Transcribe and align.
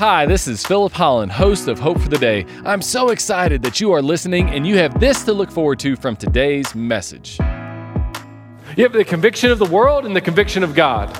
Hi, 0.00 0.24
this 0.24 0.48
is 0.48 0.64
Philip 0.64 0.94
Holland, 0.94 1.30
host 1.30 1.68
of 1.68 1.78
Hope 1.78 2.00
for 2.00 2.08
the 2.08 2.16
Day. 2.16 2.46
I'm 2.64 2.80
so 2.80 3.10
excited 3.10 3.62
that 3.64 3.82
you 3.82 3.92
are 3.92 4.00
listening 4.00 4.48
and 4.48 4.66
you 4.66 4.78
have 4.78 4.98
this 4.98 5.24
to 5.24 5.34
look 5.34 5.50
forward 5.50 5.78
to 5.80 5.94
from 5.94 6.16
today's 6.16 6.74
message. 6.74 7.38
You 7.38 8.84
have 8.84 8.94
the 8.94 9.04
conviction 9.04 9.50
of 9.50 9.58
the 9.58 9.66
world 9.66 10.06
and 10.06 10.16
the 10.16 10.22
conviction 10.22 10.62
of 10.62 10.74
God. 10.74 11.14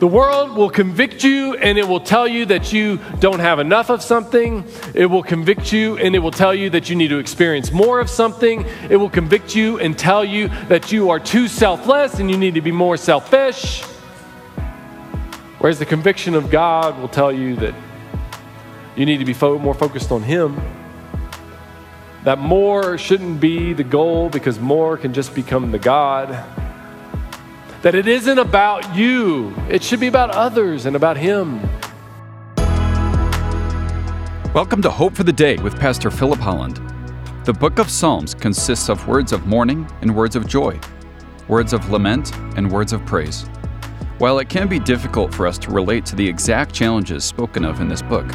The 0.00 0.08
world 0.08 0.56
will 0.56 0.70
convict 0.70 1.22
you 1.22 1.54
and 1.54 1.78
it 1.78 1.86
will 1.86 2.00
tell 2.00 2.26
you 2.26 2.46
that 2.46 2.72
you 2.72 2.98
don't 3.20 3.38
have 3.38 3.60
enough 3.60 3.88
of 3.88 4.02
something. 4.02 4.64
It 4.96 5.06
will 5.06 5.22
convict 5.22 5.72
you 5.72 5.98
and 5.98 6.16
it 6.16 6.18
will 6.18 6.32
tell 6.32 6.52
you 6.52 6.68
that 6.70 6.90
you 6.90 6.96
need 6.96 7.10
to 7.10 7.18
experience 7.18 7.70
more 7.70 8.00
of 8.00 8.10
something. 8.10 8.66
It 8.90 8.96
will 8.96 9.08
convict 9.08 9.54
you 9.54 9.78
and 9.78 9.96
tell 9.96 10.24
you 10.24 10.48
that 10.66 10.90
you 10.90 11.10
are 11.10 11.20
too 11.20 11.46
selfless 11.46 12.18
and 12.18 12.28
you 12.28 12.36
need 12.36 12.54
to 12.54 12.60
be 12.60 12.72
more 12.72 12.96
selfish. 12.96 13.84
Whereas 15.58 15.78
the 15.78 15.86
conviction 15.86 16.34
of 16.34 16.50
God 16.50 16.98
will 17.00 17.08
tell 17.08 17.32
you 17.32 17.56
that 17.56 17.74
you 18.96 19.06
need 19.06 19.18
to 19.18 19.24
be 19.24 19.32
fo- 19.32 19.58
more 19.58 19.74
focused 19.74 20.12
on 20.12 20.22
Him. 20.22 20.60
That 22.24 22.38
more 22.38 22.98
shouldn't 22.98 23.40
be 23.40 23.72
the 23.72 23.84
goal 23.84 24.28
because 24.28 24.58
more 24.58 24.96
can 24.96 25.12
just 25.12 25.34
become 25.34 25.70
the 25.70 25.78
God 25.78 26.44
that 27.82 27.94
it 27.94 28.08
isn't 28.08 28.38
about 28.38 28.96
you, 28.96 29.54
it 29.68 29.84
should 29.84 30.00
be 30.00 30.08
about 30.08 30.30
others 30.30 30.84
and 30.86 30.96
about 30.96 31.16
Him. 31.16 31.60
Welcome 34.52 34.82
to 34.82 34.90
Hope 34.90 35.14
for 35.14 35.22
the 35.22 35.32
Day 35.32 35.56
with 35.58 35.78
Pastor 35.78 36.10
Philip 36.10 36.40
Holland. 36.40 36.80
The 37.44 37.52
book 37.52 37.78
of 37.78 37.88
Psalms 37.88 38.34
consists 38.34 38.88
of 38.88 39.06
words 39.06 39.30
of 39.32 39.46
mourning 39.46 39.88
and 40.02 40.14
words 40.14 40.34
of 40.34 40.48
joy, 40.48 40.80
words 41.46 41.72
of 41.72 41.88
lament 41.88 42.34
and 42.56 42.70
words 42.70 42.92
of 42.92 43.06
praise. 43.06 43.48
While 44.18 44.40
it 44.40 44.48
can 44.48 44.66
be 44.66 44.80
difficult 44.80 45.32
for 45.32 45.46
us 45.46 45.58
to 45.58 45.70
relate 45.70 46.04
to 46.06 46.16
the 46.16 46.28
exact 46.28 46.74
challenges 46.74 47.22
spoken 47.22 47.64
of 47.64 47.80
in 47.80 47.86
this 47.86 48.02
book, 48.02 48.26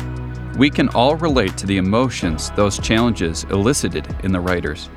we 0.57 0.69
can 0.69 0.87
all 0.89 1.17
relate 1.17 1.57
to 1.57 1.67
the 1.67 1.75
emotions 1.75 2.51
those 2.51 2.79
challenges 2.79 3.43
elicited 3.49 4.07
in 4.23 4.31
the 4.31 4.39
writers. 4.39 4.89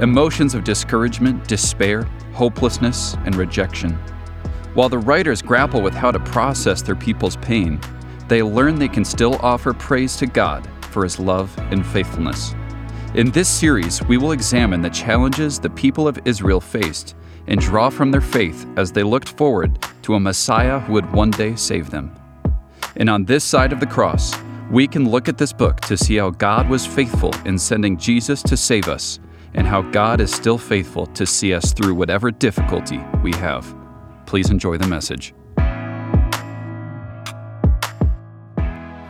Emotions 0.00 0.56
of 0.56 0.64
discouragement, 0.64 1.46
despair, 1.46 2.02
hopelessness, 2.32 3.14
and 3.26 3.36
rejection. 3.36 3.92
While 4.74 4.88
the 4.88 4.98
writers 4.98 5.40
grapple 5.40 5.82
with 5.82 5.94
how 5.94 6.10
to 6.10 6.18
process 6.18 6.82
their 6.82 6.96
people's 6.96 7.36
pain, 7.36 7.80
they 8.26 8.42
learn 8.42 8.76
they 8.76 8.88
can 8.88 9.04
still 9.04 9.36
offer 9.36 9.72
praise 9.72 10.16
to 10.16 10.26
God 10.26 10.68
for 10.90 11.04
His 11.04 11.20
love 11.20 11.56
and 11.70 11.86
faithfulness. 11.86 12.56
In 13.14 13.30
this 13.30 13.48
series, 13.48 14.02
we 14.02 14.18
will 14.18 14.32
examine 14.32 14.82
the 14.82 14.90
challenges 14.90 15.60
the 15.60 15.70
people 15.70 16.08
of 16.08 16.18
Israel 16.24 16.60
faced 16.60 17.14
and 17.48 17.58
draw 17.60 17.90
from 17.90 18.12
their 18.12 18.20
faith 18.20 18.66
as 18.76 18.92
they 18.92 19.02
looked 19.02 19.30
forward 19.30 19.78
to 20.02 20.14
a 20.14 20.20
Messiah 20.20 20.78
who 20.80 20.92
would 20.92 21.12
one 21.12 21.30
day 21.32 21.56
save 21.56 21.90
them. 21.90 22.14
And 22.96 23.10
on 23.10 23.24
this 23.24 23.42
side 23.42 23.72
of 23.72 23.80
the 23.80 23.86
cross, 23.86 24.32
we 24.70 24.86
can 24.86 25.08
look 25.08 25.28
at 25.28 25.38
this 25.38 25.52
book 25.52 25.80
to 25.82 25.96
see 25.96 26.16
how 26.16 26.30
God 26.30 26.68
was 26.68 26.86
faithful 26.86 27.34
in 27.44 27.58
sending 27.58 27.96
Jesus 27.96 28.42
to 28.42 28.56
save 28.56 28.86
us 28.86 29.18
and 29.54 29.66
how 29.66 29.82
God 29.82 30.20
is 30.20 30.32
still 30.32 30.58
faithful 30.58 31.06
to 31.06 31.24
see 31.24 31.54
us 31.54 31.72
through 31.72 31.94
whatever 31.94 32.30
difficulty 32.30 33.00
we 33.22 33.32
have. 33.36 33.74
Please 34.26 34.50
enjoy 34.50 34.76
the 34.76 34.86
message. 34.86 35.34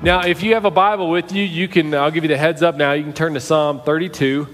Now, 0.01 0.21
if 0.25 0.45
you 0.45 0.55
have 0.55 0.65
a 0.65 0.71
Bible 0.71 1.11
with 1.11 1.33
you, 1.33 1.43
you 1.43 1.67
can, 1.67 1.93
I'll 1.93 2.13
give 2.13 2.23
you 2.23 2.29
the 2.29 2.39
heads 2.39 2.63
up 2.63 2.77
now, 2.77 2.93
you 2.93 3.03
can 3.03 3.13
turn 3.13 3.35
to 3.35 3.41
Psalm 3.41 3.81
32. 3.81 4.47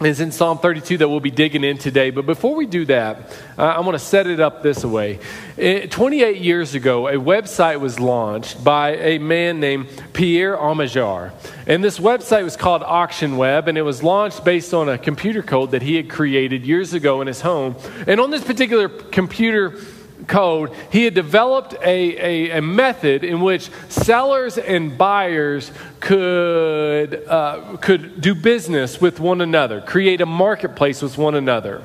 It's 0.00 0.20
in 0.20 0.30
Psalm 0.30 0.58
32 0.58 0.98
that 0.98 1.08
we'll 1.08 1.18
be 1.18 1.32
digging 1.32 1.64
in 1.64 1.76
today. 1.76 2.10
But 2.10 2.24
before 2.24 2.54
we 2.54 2.66
do 2.66 2.84
that, 2.84 3.36
I 3.58 3.80
want 3.80 3.96
to 3.96 3.98
set 3.98 4.28
it 4.28 4.38
up 4.38 4.62
this 4.62 4.84
way. 4.84 5.18
It, 5.56 5.90
28 5.90 6.36
years 6.36 6.76
ago, 6.76 7.08
a 7.08 7.14
website 7.14 7.80
was 7.80 7.98
launched 7.98 8.62
by 8.62 8.94
a 8.94 9.18
man 9.18 9.58
named 9.58 9.88
Pierre 10.12 10.56
Omidyar. 10.56 11.32
And 11.66 11.82
this 11.82 11.98
website 11.98 12.44
was 12.44 12.56
called 12.56 12.84
Auction 12.84 13.36
Web, 13.38 13.66
and 13.66 13.76
it 13.76 13.82
was 13.82 14.04
launched 14.04 14.44
based 14.44 14.72
on 14.72 14.88
a 14.88 14.98
computer 14.98 15.42
code 15.42 15.72
that 15.72 15.82
he 15.82 15.96
had 15.96 16.08
created 16.08 16.64
years 16.64 16.94
ago 16.94 17.20
in 17.20 17.26
his 17.26 17.40
home. 17.40 17.74
And 18.06 18.20
on 18.20 18.30
this 18.30 18.44
particular 18.44 18.88
computer 18.88 19.80
code, 20.28 20.72
he 20.92 21.04
had 21.04 21.14
developed 21.14 21.74
a, 21.74 21.80
a, 22.52 22.58
a, 22.58 22.62
method 22.62 23.24
in 23.24 23.40
which 23.40 23.70
sellers 23.88 24.58
and 24.58 24.96
buyers 24.96 25.72
could, 26.00 27.24
uh, 27.26 27.76
could 27.80 28.20
do 28.20 28.34
business 28.34 29.00
with 29.00 29.18
one 29.18 29.40
another, 29.40 29.80
create 29.80 30.20
a 30.20 30.26
marketplace 30.26 31.02
with 31.02 31.18
one 31.18 31.34
another. 31.34 31.82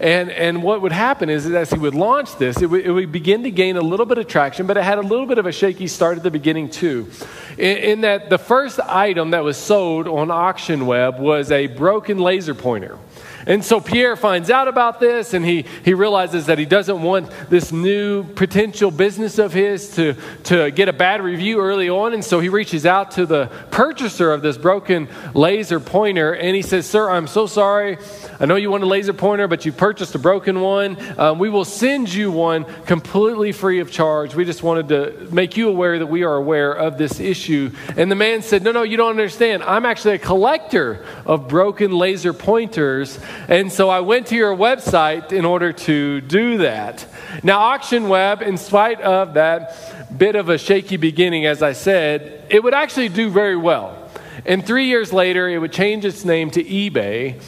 And, 0.00 0.30
and 0.30 0.62
what 0.62 0.82
would 0.82 0.92
happen 0.92 1.30
is 1.30 1.46
as 1.46 1.70
he 1.70 1.78
would 1.78 1.94
launch 1.94 2.36
this, 2.36 2.60
it 2.60 2.66
would, 2.66 2.84
it 2.84 2.90
would 2.90 3.12
begin 3.12 3.44
to 3.44 3.50
gain 3.50 3.76
a 3.76 3.80
little 3.80 4.06
bit 4.06 4.18
of 4.18 4.26
traction, 4.26 4.66
but 4.66 4.76
it 4.76 4.84
had 4.84 4.98
a 4.98 5.02
little 5.02 5.26
bit 5.26 5.38
of 5.38 5.46
a 5.46 5.52
shaky 5.52 5.86
start 5.86 6.16
at 6.16 6.22
the 6.22 6.30
beginning, 6.30 6.68
too. 6.68 7.08
In, 7.56 7.76
in 7.76 8.00
that 8.02 8.28
the 8.28 8.38
first 8.38 8.80
item 8.80 9.30
that 9.30 9.44
was 9.44 9.56
sold 9.56 10.08
on 10.08 10.30
Auction 10.30 10.86
Web 10.86 11.18
was 11.18 11.50
a 11.52 11.68
broken 11.68 12.18
laser 12.18 12.54
pointer. 12.54 12.98
And 13.46 13.64
so 13.64 13.80
Pierre 13.80 14.16
finds 14.16 14.50
out 14.50 14.68
about 14.68 15.00
this 15.00 15.34
and 15.34 15.44
he, 15.44 15.66
he 15.84 15.94
realizes 15.94 16.46
that 16.46 16.58
he 16.58 16.64
doesn't 16.64 17.02
want 17.02 17.30
this 17.50 17.72
new 17.72 18.24
potential 18.24 18.90
business 18.90 19.38
of 19.38 19.52
his 19.52 19.94
to, 19.96 20.14
to 20.44 20.70
get 20.70 20.88
a 20.88 20.92
bad 20.92 21.22
review 21.22 21.60
early 21.60 21.88
on. 21.88 22.14
And 22.14 22.24
so 22.24 22.40
he 22.40 22.48
reaches 22.48 22.86
out 22.86 23.12
to 23.12 23.26
the 23.26 23.50
purchaser 23.70 24.32
of 24.32 24.42
this 24.42 24.56
broken 24.56 25.08
laser 25.34 25.80
pointer 25.80 26.32
and 26.32 26.56
he 26.56 26.62
says, 26.62 26.88
Sir, 26.88 27.10
I'm 27.10 27.26
so 27.26 27.46
sorry. 27.46 27.98
I 28.40 28.46
know 28.46 28.56
you 28.56 28.70
want 28.70 28.82
a 28.82 28.86
laser 28.86 29.12
pointer, 29.12 29.48
but 29.48 29.64
you 29.64 29.72
purchased 29.72 30.14
a 30.14 30.18
broken 30.18 30.60
one. 30.60 30.96
Um, 31.18 31.38
we 31.38 31.50
will 31.50 31.64
send 31.64 32.12
you 32.12 32.30
one 32.30 32.64
completely 32.86 33.52
free 33.52 33.80
of 33.80 33.90
charge. 33.90 34.34
We 34.34 34.44
just 34.44 34.62
wanted 34.62 34.88
to 34.88 35.28
make 35.32 35.56
you 35.56 35.68
aware 35.68 35.98
that 35.98 36.06
we 36.06 36.24
are 36.24 36.36
aware 36.36 36.72
of 36.72 36.98
this 36.98 37.20
issue. 37.20 37.70
And 37.96 38.10
the 38.10 38.16
man 38.16 38.42
said, 38.42 38.62
No, 38.62 38.72
no, 38.72 38.82
you 38.82 38.96
don't 38.96 39.10
understand. 39.10 39.62
I'm 39.62 39.84
actually 39.84 40.14
a 40.14 40.18
collector 40.18 41.04
of 41.26 41.48
broken 41.48 41.92
laser 41.92 42.32
pointers. 42.32 43.18
And 43.48 43.72
so 43.72 43.90
I 43.90 44.00
went 44.00 44.28
to 44.28 44.36
your 44.36 44.56
website 44.56 45.32
in 45.32 45.44
order 45.44 45.72
to 45.72 46.20
do 46.20 46.58
that. 46.58 47.06
Now, 47.42 47.60
Auction 47.60 48.08
Web, 48.08 48.42
in 48.42 48.56
spite 48.56 49.00
of 49.00 49.34
that 49.34 50.18
bit 50.18 50.36
of 50.36 50.48
a 50.48 50.58
shaky 50.58 50.96
beginning, 50.96 51.46
as 51.46 51.62
I 51.62 51.72
said, 51.72 52.46
it 52.50 52.62
would 52.62 52.74
actually 52.74 53.08
do 53.08 53.30
very 53.30 53.56
well. 53.56 54.10
And 54.46 54.64
three 54.64 54.86
years 54.86 55.12
later, 55.12 55.48
it 55.48 55.58
would 55.58 55.72
change 55.72 56.04
its 56.04 56.24
name 56.24 56.50
to 56.52 56.62
eBay, 56.62 57.40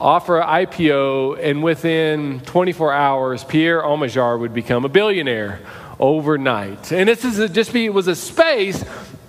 offer 0.00 0.40
an 0.40 0.66
IPO, 0.66 1.38
and 1.42 1.62
within 1.62 2.40
24 2.40 2.92
hours, 2.92 3.44
Pierre 3.44 3.82
Omidyar 3.82 4.38
would 4.38 4.54
become 4.54 4.84
a 4.84 4.88
billionaire 4.88 5.60
overnight. 5.98 6.92
And 6.92 7.08
this 7.08 7.24
is 7.24 7.38
a, 7.38 7.48
just 7.48 7.72
be, 7.72 7.86
it 7.86 7.94
was 7.94 8.06
a 8.08 8.14
space 8.14 8.84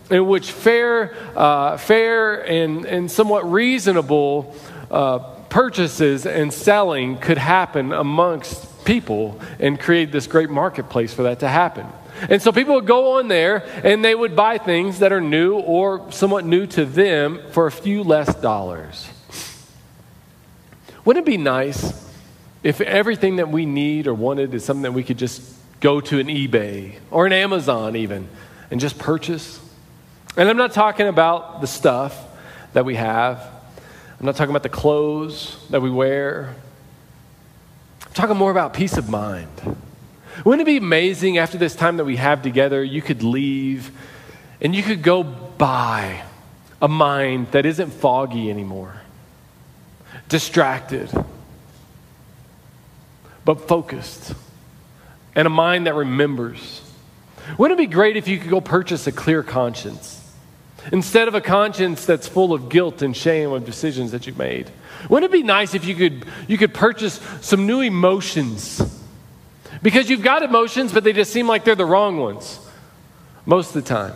in 0.09 0.27
which 0.27 0.51
fair, 0.51 1.15
uh, 1.35 1.77
fair 1.77 2.45
and, 2.45 2.85
and 2.85 3.11
somewhat 3.11 3.49
reasonable 3.49 4.55
uh, 4.91 5.36
purchases 5.57 6.27
and 6.27 6.53
selling 6.53 7.17
could 7.17 7.39
happen 7.39 7.91
amongst 7.91 8.85
people 8.85 9.41
and 9.59 9.79
create 9.79 10.11
this 10.11 10.27
great 10.27 10.51
marketplace 10.51 11.11
for 11.11 11.23
that 11.23 11.39
to 11.39 11.47
happen. 11.47 11.87
And 12.29 12.39
so 12.39 12.51
people 12.51 12.75
would 12.75 12.85
go 12.85 13.17
on 13.17 13.27
there 13.27 13.65
and 13.83 14.05
they 14.05 14.13
would 14.13 14.35
buy 14.35 14.59
things 14.59 14.99
that 14.99 15.11
are 15.11 15.19
new 15.19 15.57
or 15.57 16.11
somewhat 16.11 16.45
new 16.45 16.67
to 16.67 16.85
them 16.85 17.41
for 17.53 17.65
a 17.65 17.71
few 17.71 18.03
less 18.03 18.35
dollars. 18.35 19.09
Wouldn't 21.03 21.27
it 21.27 21.31
be 21.31 21.37
nice 21.37 22.07
if 22.61 22.79
everything 22.79 23.37
that 23.37 23.49
we 23.49 23.65
need 23.65 24.05
or 24.05 24.13
wanted 24.13 24.53
is 24.53 24.63
something 24.63 24.83
that 24.83 24.93
we 24.93 25.03
could 25.03 25.17
just 25.17 25.41
go 25.79 25.99
to 26.01 26.19
an 26.19 26.27
eBay 26.27 26.99
or 27.09 27.25
an 27.25 27.33
Amazon 27.33 27.95
even 27.95 28.27
and 28.69 28.79
just 28.79 28.99
purchase? 28.99 29.59
And 30.37 30.47
I'm 30.47 30.57
not 30.57 30.73
talking 30.73 31.07
about 31.07 31.61
the 31.61 31.67
stuff 31.67 32.15
that 32.73 32.85
we 32.85 32.93
have. 32.93 33.56
I'm 34.19 34.25
not 34.25 34.35
talking 34.35 34.49
about 34.49 34.63
the 34.63 34.69
clothes 34.69 35.57
that 35.69 35.81
we 35.81 35.91
wear. 35.91 36.55
I'm 38.05 38.13
talking 38.13 38.35
more 38.35 38.49
about 38.49 38.73
peace 38.73 38.97
of 38.97 39.09
mind. 39.09 39.77
Wouldn't 40.43 40.67
it 40.67 40.71
be 40.71 40.77
amazing 40.77 41.37
after 41.37 41.57
this 41.57 41.75
time 41.75 41.97
that 41.97 42.05
we 42.05 42.15
have 42.15 42.41
together, 42.41 42.83
you 42.83 43.01
could 43.01 43.21
leave 43.21 43.91
and 44.59 44.75
you 44.75 44.81
could 44.81 45.03
go 45.03 45.23
buy 45.23 46.23
a 46.81 46.87
mind 46.87 47.51
that 47.51 47.65
isn't 47.65 47.91
foggy 47.91 48.49
anymore, 48.49 49.01
distracted, 50.29 51.11
but 53.45 53.67
focused, 53.67 54.33
and 55.35 55.45
a 55.45 55.49
mind 55.49 55.85
that 55.85 55.93
remembers? 55.93 56.81
Wouldn't 57.57 57.79
it 57.79 57.83
be 57.83 57.93
great 57.93 58.17
if 58.17 58.27
you 58.27 58.39
could 58.39 58.49
go 58.49 58.61
purchase 58.61 59.05
a 59.05 59.11
clear 59.11 59.43
conscience? 59.43 60.16
Instead 60.91 61.27
of 61.27 61.35
a 61.35 61.41
conscience 61.41 62.05
that's 62.05 62.27
full 62.27 62.53
of 62.53 62.69
guilt 62.69 63.01
and 63.01 63.15
shame 63.15 63.51
of 63.51 63.65
decisions 63.65 64.11
that 64.11 64.25
you've 64.27 64.37
made. 64.37 64.71
Wouldn't 65.09 65.31
it 65.31 65.35
be 65.35 65.43
nice 65.43 65.73
if 65.73 65.85
you 65.85 65.95
could, 65.95 66.25
you 66.47 66.57
could 66.57 66.73
purchase 66.73 67.19
some 67.41 67.67
new 67.67 67.81
emotions? 67.81 68.81
Because 69.81 70.09
you've 70.09 70.23
got 70.23 70.43
emotions, 70.43 70.93
but 70.93 71.03
they 71.03 71.13
just 71.13 71.31
seem 71.31 71.47
like 71.47 71.65
they're 71.65 71.75
the 71.75 71.85
wrong 71.85 72.17
ones 72.17 72.59
most 73.45 73.75
of 73.75 73.83
the 73.83 73.89
time. 73.89 74.13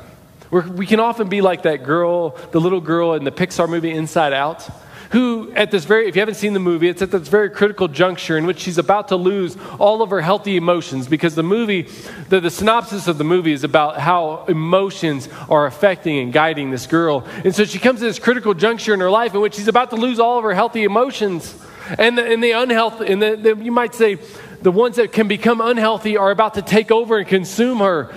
We're, 0.50 0.68
we 0.68 0.86
can 0.86 1.00
often 1.00 1.30
be 1.30 1.42
like 1.42 1.64
that 1.64 1.84
girl, 1.84 2.38
the 2.52 2.60
little 2.60 2.82
girl 2.82 3.14
in 3.14 3.24
the 3.24 3.32
Pixar 3.32 3.70
movie 3.70 3.92
Inside 3.92 4.34
Out, 4.34 4.70
who, 5.12 5.52
at 5.56 5.72
this 5.72 5.84
very, 5.84 6.08
if 6.08 6.16
you 6.16 6.22
haven't 6.22 6.36
seen 6.36 6.54
the 6.54 6.60
movie, 6.60 6.88
it's 6.88 7.02
at 7.02 7.12
this 7.12 7.28
very 7.28 7.50
critical 7.50 7.90
juncture 7.90 8.38
in 8.38 8.46
which 8.46 8.60
she's 8.60 8.78
about 8.78 9.10
to 9.10 9.18
lose 9.18 9.58
all 9.78 10.02
of 10.02 10.10
her 10.10 10.22
healthy 10.22 10.56
emotions 10.56 11.08
because 11.08 11.36
the 11.36 11.44
movie, 11.44 11.84
the, 12.30 12.40
the 12.40 12.50
synopsis 12.50 13.10
of 13.10 13.18
the 13.18 13.25
movie 13.25 13.52
is 13.52 13.66
about 13.66 14.00
how 14.00 14.46
emotions 14.46 15.28
are 15.50 15.66
affecting 15.66 16.19
and 16.19 16.31
guiding 16.31 16.72
this 16.72 16.88
girl. 16.88 17.25
And 17.44 17.54
so 17.54 17.66
she 17.66 17.78
comes 17.78 18.00
to 18.00 18.06
this 18.06 18.19
critical 18.19 18.54
juncture 18.54 18.94
in 18.94 19.02
her 19.02 19.12
life 19.12 19.34
in 19.34 19.42
which 19.42 19.56
she's 19.56 19.68
about 19.68 19.90
to 19.90 19.98
lose 19.98 20.18
all 20.18 20.38
of 20.38 20.46
her 20.46 20.54
healthy 20.54 20.84
emotions. 20.84 21.58
And 22.00 22.18
the, 22.18 22.25
and 22.25 22.42
the 22.42 22.52
unhealthy, 22.52 23.08
and 23.08 23.22
the, 23.22 23.36
the, 23.36 23.56
you 23.58 23.72
might 23.72 23.94
say, 23.94 24.18
the 24.62 24.72
ones 24.72 24.96
that 24.96 25.12
can 25.12 25.28
become 25.28 25.60
unhealthy 25.60 26.16
are 26.16 26.31
about 26.31 26.54
to 26.54 26.62
take 26.62 26.90
over 26.90 27.18
and 27.18 27.28
consume 27.28 27.80
her. 27.80 28.13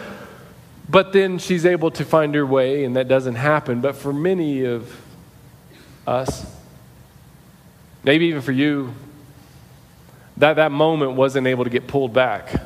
But 0.89 1.13
then 1.13 1.39
she's 1.39 1.67
able 1.67 1.91
to 1.93 2.05
find 2.05 2.37
her 2.37 2.47
way, 2.47 2.85
and 2.85 2.95
that 2.95 3.09
doesn't 3.09 3.35
happen. 3.35 3.81
But 3.81 3.97
for 3.97 4.13
many 4.13 4.65
of 4.65 4.95
us, 6.07 6.54
maybe 8.05 8.27
even 8.27 8.43
for 8.43 8.53
you, 8.53 8.95
that, 10.37 10.55
that 10.55 10.73
moment 10.73 11.13
wasn't 11.13 11.47
able 11.47 11.65
to 11.65 11.71
get 11.71 11.87
pulled 11.87 12.13
back. 12.13 12.63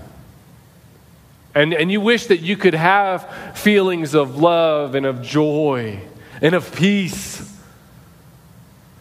And, 1.54 1.72
and 1.74 1.90
you 1.90 2.00
wish 2.00 2.26
that 2.26 2.38
you 2.38 2.56
could 2.56 2.74
have 2.74 3.58
feelings 3.58 4.14
of 4.14 4.36
love 4.36 4.94
and 4.94 5.06
of 5.06 5.22
joy 5.22 6.00
and 6.40 6.54
of 6.54 6.74
peace. 6.74 7.44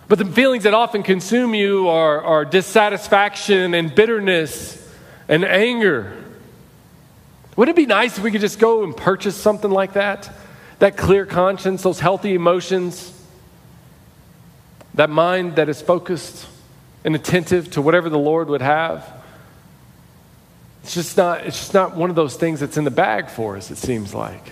But 0.08 0.20
the 0.20 0.26
feelings 0.26 0.64
that 0.64 0.74
often 0.74 1.04
consume 1.04 1.54
you 1.54 1.90
are, 1.90 2.22
are 2.22 2.46
dissatisfaction 2.46 3.74
and 3.74 3.94
bitterness 3.94 4.76
and 5.28 5.44
anger. 5.44 6.14
Wouldn't 7.56 7.78
it 7.78 7.82
be 7.82 7.86
nice 7.86 8.18
if 8.18 8.24
we 8.24 8.32
could 8.32 8.42
just 8.42 8.60
go 8.60 8.84
and 8.84 8.96
purchase 8.96 9.36
something 9.36 9.72
like 9.72 9.94
that? 9.94 10.32
That 10.80 10.96
clear 10.96 11.26
conscience, 11.26 11.82
those 11.82 12.00
healthy 12.00 12.36
emotions, 12.36 13.14
that 14.98 15.10
mind 15.10 15.56
that 15.56 15.70
is 15.70 15.82
focused 15.82 16.48
and 17.06 17.16
attentive 17.16 17.72
to 17.72 17.82
whatever 17.82 18.10
the 18.10 18.20
Lord 18.20 18.50
would 18.50 18.62
have. 18.62 19.08
It's 20.84 20.94
just 20.94 21.16
not, 21.16 21.46
it's 21.46 21.58
just 21.58 21.74
not 21.74 21.96
one 21.96 22.10
of 22.10 22.16
those 22.16 22.36
things 22.36 22.60
that's 22.60 22.78
in 22.78 22.84
the 22.84 22.92
bag 22.92 23.30
for 23.30 23.56
us, 23.56 23.72
it 23.72 23.78
seems 23.78 24.14
like. 24.14 24.52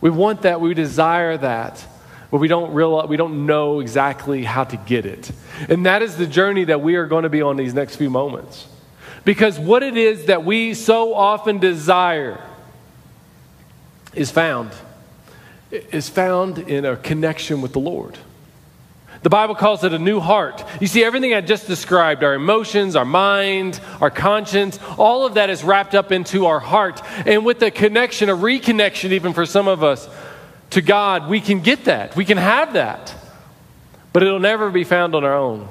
We 0.00 0.10
want 0.10 0.42
that, 0.42 0.60
we 0.60 0.74
desire 0.74 1.36
that, 1.36 1.84
but 2.30 2.38
we 2.38 2.48
don't 2.48 2.72
realize, 2.72 3.08
we 3.08 3.16
don't 3.16 3.46
know 3.46 3.80
exactly 3.80 4.44
how 4.44 4.64
to 4.64 4.76
get 4.76 5.06
it. 5.06 5.30
And 5.68 5.86
that 5.86 6.02
is 6.02 6.16
the 6.16 6.26
journey 6.26 6.64
that 6.64 6.80
we 6.80 6.96
are 6.96 7.06
going 7.06 7.24
to 7.24 7.28
be 7.28 7.42
on 7.42 7.56
these 7.56 7.74
next 7.74 7.96
few 7.96 8.10
moments. 8.10 8.66
Because 9.24 9.58
what 9.58 9.82
it 9.82 9.96
is 9.96 10.26
that 10.26 10.44
we 10.44 10.74
so 10.74 11.14
often 11.14 11.58
desire 11.58 12.40
is 14.14 14.30
found 14.30 14.70
is 15.70 16.08
found 16.08 16.58
in 16.58 16.84
a 16.84 16.96
connection 16.96 17.60
with 17.60 17.72
the 17.72 17.80
Lord. 17.80 18.16
The 19.24 19.30
Bible 19.30 19.54
calls 19.54 19.82
it 19.84 19.94
a 19.94 19.98
new 19.98 20.20
heart. 20.20 20.62
You 20.82 20.86
see, 20.86 21.02
everything 21.02 21.32
I 21.32 21.40
just 21.40 21.66
described 21.66 22.22
our 22.22 22.34
emotions, 22.34 22.94
our 22.94 23.06
mind, 23.06 23.80
our 24.02 24.10
conscience 24.10 24.78
all 24.98 25.24
of 25.24 25.34
that 25.34 25.48
is 25.48 25.64
wrapped 25.64 25.94
up 25.94 26.12
into 26.12 26.44
our 26.44 26.60
heart. 26.60 27.00
And 27.24 27.42
with 27.42 27.62
a 27.62 27.70
connection, 27.70 28.28
a 28.28 28.36
reconnection, 28.36 29.12
even 29.12 29.32
for 29.32 29.46
some 29.46 29.66
of 29.66 29.82
us, 29.82 30.10
to 30.70 30.82
God, 30.82 31.30
we 31.30 31.40
can 31.40 31.60
get 31.60 31.86
that. 31.86 32.14
We 32.16 32.26
can 32.26 32.36
have 32.36 32.74
that. 32.74 33.14
But 34.12 34.24
it'll 34.24 34.40
never 34.40 34.70
be 34.70 34.84
found 34.84 35.14
on 35.14 35.24
our 35.24 35.34
own. 35.34 35.68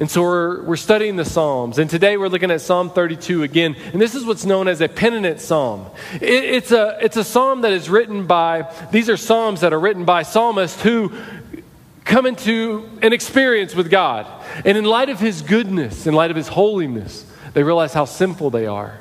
And 0.00 0.10
so 0.10 0.22
we're, 0.22 0.62
we're 0.62 0.76
studying 0.76 1.16
the 1.16 1.24
Psalms. 1.24 1.78
And 1.78 1.90
today 1.90 2.16
we're 2.16 2.28
looking 2.28 2.50
at 2.50 2.60
Psalm 2.60 2.90
32 2.90 3.42
again. 3.42 3.76
And 3.92 4.00
this 4.00 4.14
is 4.14 4.24
what's 4.24 4.44
known 4.44 4.68
as 4.68 4.80
a 4.80 4.88
penitent 4.88 5.40
psalm. 5.40 5.86
It, 6.14 6.44
it's, 6.44 6.72
a, 6.72 6.98
it's 7.00 7.16
a 7.16 7.24
psalm 7.24 7.62
that 7.62 7.72
is 7.72 7.90
written 7.90 8.26
by, 8.26 8.72
these 8.92 9.08
are 9.08 9.16
psalms 9.16 9.60
that 9.62 9.72
are 9.72 9.80
written 9.80 10.04
by 10.04 10.22
psalmists 10.22 10.82
who 10.82 11.12
come 12.08 12.26
into 12.26 12.88
an 13.02 13.12
experience 13.12 13.74
with 13.74 13.90
God. 13.90 14.26
And 14.64 14.76
in 14.76 14.84
light 14.84 15.10
of 15.10 15.20
his 15.20 15.42
goodness, 15.42 16.06
in 16.06 16.14
light 16.14 16.30
of 16.30 16.36
his 16.36 16.48
holiness, 16.48 17.24
they 17.52 17.62
realize 17.62 17.94
how 17.94 18.06
sinful 18.06 18.50
they 18.50 18.66
are. 18.66 18.98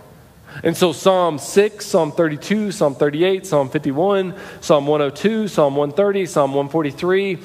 And 0.63 0.75
so 0.75 0.91
Psalm 0.91 1.37
6, 1.37 1.85
Psalm 1.85 2.11
32, 2.11 2.71
Psalm 2.71 2.95
38, 2.95 3.45
Psalm 3.45 3.69
51, 3.69 4.35
Psalm 4.61 4.87
102, 4.87 5.47
Psalm 5.47 5.75
130, 5.75 6.25
Psalm 6.25 6.51
143 6.51 7.37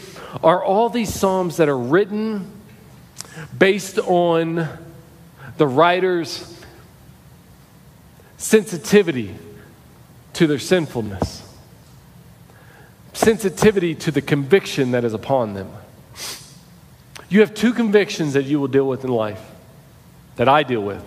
are 0.42 0.64
all 0.64 0.88
these 0.88 1.12
psalms 1.12 1.58
that 1.58 1.68
are 1.68 1.78
written 1.78 2.50
based 3.56 3.98
on 3.98 4.66
the 5.58 5.66
writer's 5.66 6.60
sensitivity 8.38 9.34
to 10.32 10.46
their 10.46 10.58
sinfulness, 10.58 11.41
sensitivity 13.22 13.94
to 13.94 14.10
the 14.10 14.20
conviction 14.20 14.90
that 14.90 15.04
is 15.04 15.14
upon 15.14 15.54
them. 15.54 15.70
You 17.28 17.40
have 17.40 17.54
two 17.54 17.72
convictions 17.72 18.34
that 18.34 18.44
you 18.44 18.60
will 18.60 18.68
deal 18.68 18.86
with 18.86 19.04
in 19.04 19.10
life, 19.10 19.40
that 20.36 20.48
I 20.48 20.62
deal 20.64 20.82
with. 20.82 21.02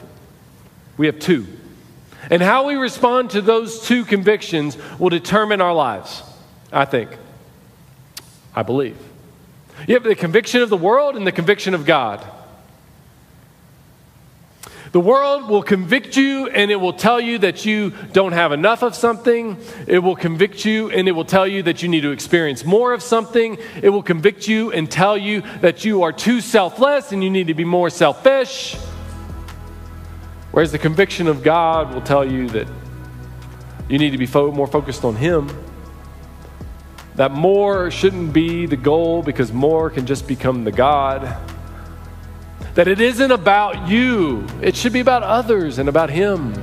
We 0.97 1.05
have 1.05 1.19
two. 1.19 1.45
And 2.31 2.41
how 2.41 2.65
we 2.65 2.75
respond 2.75 3.31
to 3.31 3.41
those 3.41 3.85
two 3.85 4.05
convictions 4.05 4.77
will 4.97 5.09
determine 5.09 5.61
our 5.61 5.73
lives, 5.73 6.23
I 6.71 6.85
think. 6.85 7.11
I 8.55 8.63
believe. 8.63 8.97
You 9.87 9.95
have 9.95 10.03
the 10.03 10.15
conviction 10.15 10.61
of 10.61 10.69
the 10.69 10.77
world 10.77 11.15
and 11.15 11.27
the 11.27 11.31
conviction 11.31 11.73
of 11.73 11.85
God. 11.85 12.25
The 14.95 15.01
world 15.01 15.49
will 15.49 15.61
convict 15.61 16.15
you 16.15 16.47
and 16.47 16.71
it 16.71 16.77
will 16.77 16.93
tell 16.93 17.19
you 17.19 17.37
that 17.39 17.65
you 17.65 17.91
don't 18.13 18.31
have 18.31 18.53
enough 18.53 18.81
of 18.81 18.95
something. 18.95 19.57
It 19.87 19.99
will 19.99 20.15
convict 20.15 20.63
you 20.63 20.89
and 20.89 21.09
it 21.09 21.11
will 21.11 21.25
tell 21.25 21.45
you 21.45 21.63
that 21.63 21.83
you 21.83 21.89
need 21.89 21.99
to 22.03 22.11
experience 22.11 22.63
more 22.63 22.93
of 22.93 23.03
something. 23.03 23.57
It 23.81 23.89
will 23.89 24.01
convict 24.01 24.47
you 24.47 24.71
and 24.71 24.89
tell 24.89 25.17
you 25.17 25.41
that 25.59 25.83
you 25.83 26.03
are 26.03 26.13
too 26.13 26.39
selfless 26.39 27.11
and 27.11 27.21
you 27.21 27.29
need 27.29 27.47
to 27.47 27.53
be 27.53 27.65
more 27.65 27.89
selfish. 27.89 28.77
Whereas 30.51 30.71
the 30.71 30.79
conviction 30.79 31.27
of 31.27 31.43
God 31.43 31.93
will 31.93 31.99
tell 31.99 32.23
you 32.23 32.47
that 32.51 32.67
you 33.89 33.97
need 33.97 34.11
to 34.11 34.17
be 34.17 34.25
fo- 34.25 34.53
more 34.53 34.65
focused 34.65 35.03
on 35.03 35.17
Him. 35.17 35.51
That 37.15 37.33
more 37.33 37.91
shouldn't 37.91 38.31
be 38.31 38.65
the 38.65 38.77
goal 38.77 39.23
because 39.23 39.51
more 39.51 39.89
can 39.89 40.05
just 40.05 40.25
become 40.25 40.63
the 40.63 40.71
God. 40.71 41.37
That 42.75 42.89
it 42.89 42.99
isn't 42.99 43.31
about 43.31 43.87
you, 43.87 44.45
it 44.61 44.75
should 44.75 44.91
be 44.91 44.99
about 44.99 45.23
others 45.23 45.79
and 45.79 45.87
about 45.87 46.09
Him. 46.09 46.53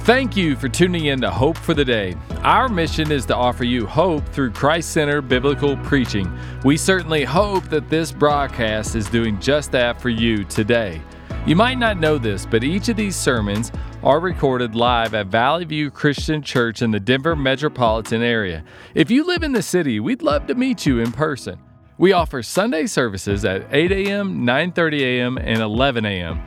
Thank 0.00 0.34
you 0.34 0.56
for 0.56 0.70
tuning 0.70 1.04
in 1.04 1.20
to 1.20 1.30
Hope 1.30 1.58
for 1.58 1.74
the 1.74 1.84
Day. 1.84 2.16
Our 2.38 2.70
mission 2.70 3.12
is 3.12 3.26
to 3.26 3.36
offer 3.36 3.64
you 3.64 3.86
hope 3.86 4.26
through 4.30 4.52
Christ 4.52 4.92
centered 4.92 5.28
biblical 5.28 5.76
preaching. 5.76 6.36
We 6.64 6.78
certainly 6.78 7.22
hope 7.22 7.64
that 7.68 7.90
this 7.90 8.10
broadcast 8.10 8.96
is 8.96 9.10
doing 9.10 9.38
just 9.38 9.70
that 9.72 10.00
for 10.00 10.08
you 10.08 10.42
today. 10.44 11.02
You 11.44 11.54
might 11.54 11.78
not 11.78 12.00
know 12.00 12.16
this, 12.16 12.46
but 12.46 12.64
each 12.64 12.88
of 12.88 12.96
these 12.96 13.14
sermons 13.14 13.70
are 14.02 14.20
recorded 14.20 14.74
live 14.74 15.12
at 15.12 15.26
Valley 15.26 15.66
View 15.66 15.90
Christian 15.90 16.40
Church 16.40 16.80
in 16.80 16.92
the 16.92 16.98
Denver 16.98 17.36
metropolitan 17.36 18.22
area. 18.22 18.64
If 18.94 19.10
you 19.10 19.22
live 19.24 19.42
in 19.42 19.52
the 19.52 19.62
city, 19.62 20.00
we'd 20.00 20.22
love 20.22 20.46
to 20.46 20.54
meet 20.54 20.86
you 20.86 20.98
in 20.98 21.12
person. 21.12 21.58
We 21.98 22.12
offer 22.12 22.42
Sunday 22.42 22.86
services 22.86 23.44
at 23.44 23.66
8 23.70 23.92
a.m., 23.92 24.46
9:30 24.46 25.00
a.m., 25.00 25.38
and 25.38 25.60
11 25.60 26.06
a.m. 26.06 26.40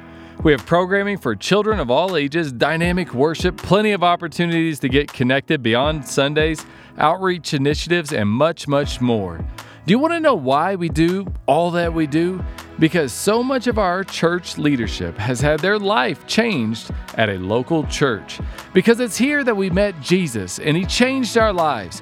We 0.44 0.52
have 0.52 0.66
programming 0.66 1.20
for 1.20 1.36
children 1.36 1.80
of 1.80 1.92
all 1.92 2.18
ages, 2.18 2.52
dynamic 2.52 3.14
worship, 3.14 3.58
plenty 3.58 3.92
of 3.92 4.04
opportunities 4.04 4.80
to 4.80 4.90
get 4.90 5.14
connected 5.14 5.62
beyond 5.62 6.08
Sundays, 6.08 6.66
outreach 6.98 7.54
initiatives, 7.54 8.12
and 8.12 8.28
much, 8.28 8.68
much 8.68 9.00
more. 9.00 9.38
Do 9.86 9.92
you 9.92 10.00
want 10.00 10.14
to 10.14 10.20
know 10.20 10.34
why 10.34 10.76
we 10.76 10.90
do 10.90 11.28
all 11.46 11.70
that 11.72 11.94
we 11.94 12.08
do? 12.08 12.44
Because 12.80 13.14
so 13.14 13.44
much 13.44 13.68
of 13.68 13.78
our 13.78 14.04
church 14.04 14.58
leadership 14.58 15.16
has 15.18 15.40
had 15.40 15.60
their 15.60 15.78
life 15.78 16.26
changed 16.26 16.90
at 17.16 17.30
a 17.30 17.38
local 17.38 17.86
church. 17.86 18.40
Because 18.74 19.00
it's 19.00 19.16
here 19.16 19.44
that 19.44 19.56
we 19.56 19.70
met 19.70 20.02
Jesus 20.02 20.58
and 20.58 20.76
He 20.76 20.86
changed 20.86 21.38
our 21.38 21.54
lives, 21.54 22.02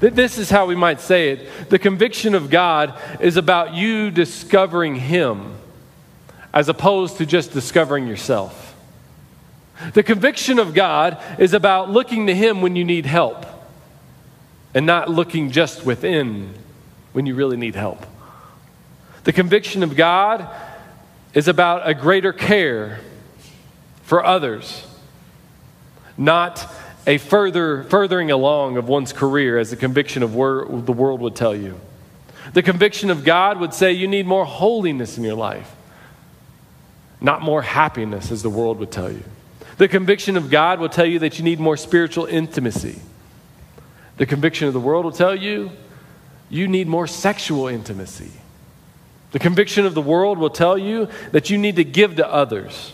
This 0.00 0.38
is 0.38 0.50
how 0.50 0.66
we 0.66 0.74
might 0.74 1.00
say 1.00 1.30
it. 1.30 1.70
The 1.70 1.78
conviction 1.78 2.34
of 2.34 2.50
God 2.50 2.98
is 3.20 3.36
about 3.36 3.74
you 3.74 4.10
discovering 4.10 4.94
Him 4.94 5.54
as 6.54 6.68
opposed 6.68 7.18
to 7.18 7.26
just 7.26 7.52
discovering 7.52 8.06
yourself. 8.06 8.76
The 9.94 10.02
conviction 10.02 10.58
of 10.58 10.74
God 10.74 11.22
is 11.38 11.52
about 11.52 11.90
looking 11.90 12.26
to 12.26 12.34
Him 12.34 12.62
when 12.62 12.76
you 12.76 12.84
need 12.84 13.06
help. 13.06 13.44
and 14.74 14.86
not 14.86 15.08
looking 15.08 15.50
just 15.50 15.84
within 15.84 16.54
when 17.12 17.26
you 17.26 17.34
really 17.34 17.56
need 17.56 17.74
help. 17.74 18.06
The 19.24 19.32
conviction 19.32 19.82
of 19.82 19.96
God 19.96 20.48
is 21.34 21.48
about 21.48 21.88
a 21.88 21.94
greater 21.94 22.32
care 22.32 23.00
for 24.02 24.24
others, 24.24 24.86
not 26.16 26.72
a 27.08 27.16
further 27.16 27.84
furthering 27.84 28.30
along 28.30 28.76
of 28.76 28.86
one's 28.86 29.14
career 29.14 29.58
as 29.58 29.70
the 29.70 29.76
conviction 29.76 30.22
of 30.22 30.34
wor- 30.34 30.66
the 30.68 30.92
world 30.92 31.22
would 31.22 31.34
tell 31.34 31.56
you. 31.56 31.80
The 32.52 32.62
conviction 32.62 33.08
of 33.08 33.24
God 33.24 33.58
would 33.60 33.72
say 33.72 33.92
you 33.92 34.06
need 34.06 34.26
more 34.26 34.44
holiness 34.44 35.16
in 35.16 35.24
your 35.24 35.34
life, 35.34 35.74
not 37.18 37.40
more 37.40 37.62
happiness, 37.62 38.30
as 38.30 38.42
the 38.42 38.50
world 38.50 38.78
would 38.78 38.90
tell 38.90 39.10
you. 39.10 39.24
The 39.78 39.88
conviction 39.88 40.36
of 40.36 40.50
God 40.50 40.80
will 40.80 40.90
tell 40.90 41.06
you 41.06 41.18
that 41.20 41.38
you 41.38 41.44
need 41.44 41.58
more 41.58 41.78
spiritual 41.78 42.26
intimacy. 42.26 43.00
The 44.18 44.26
conviction 44.26 44.68
of 44.68 44.74
the 44.74 44.80
world 44.80 45.06
will 45.06 45.12
tell 45.12 45.34
you 45.34 45.70
you 46.50 46.68
need 46.68 46.88
more 46.88 47.06
sexual 47.06 47.68
intimacy. 47.68 48.32
The 49.32 49.38
conviction 49.38 49.86
of 49.86 49.94
the 49.94 50.02
world 50.02 50.36
will 50.36 50.50
tell 50.50 50.76
you 50.76 51.08
that 51.32 51.48
you 51.48 51.56
need 51.56 51.76
to 51.76 51.84
give 51.84 52.16
to 52.16 52.30
others. 52.30 52.92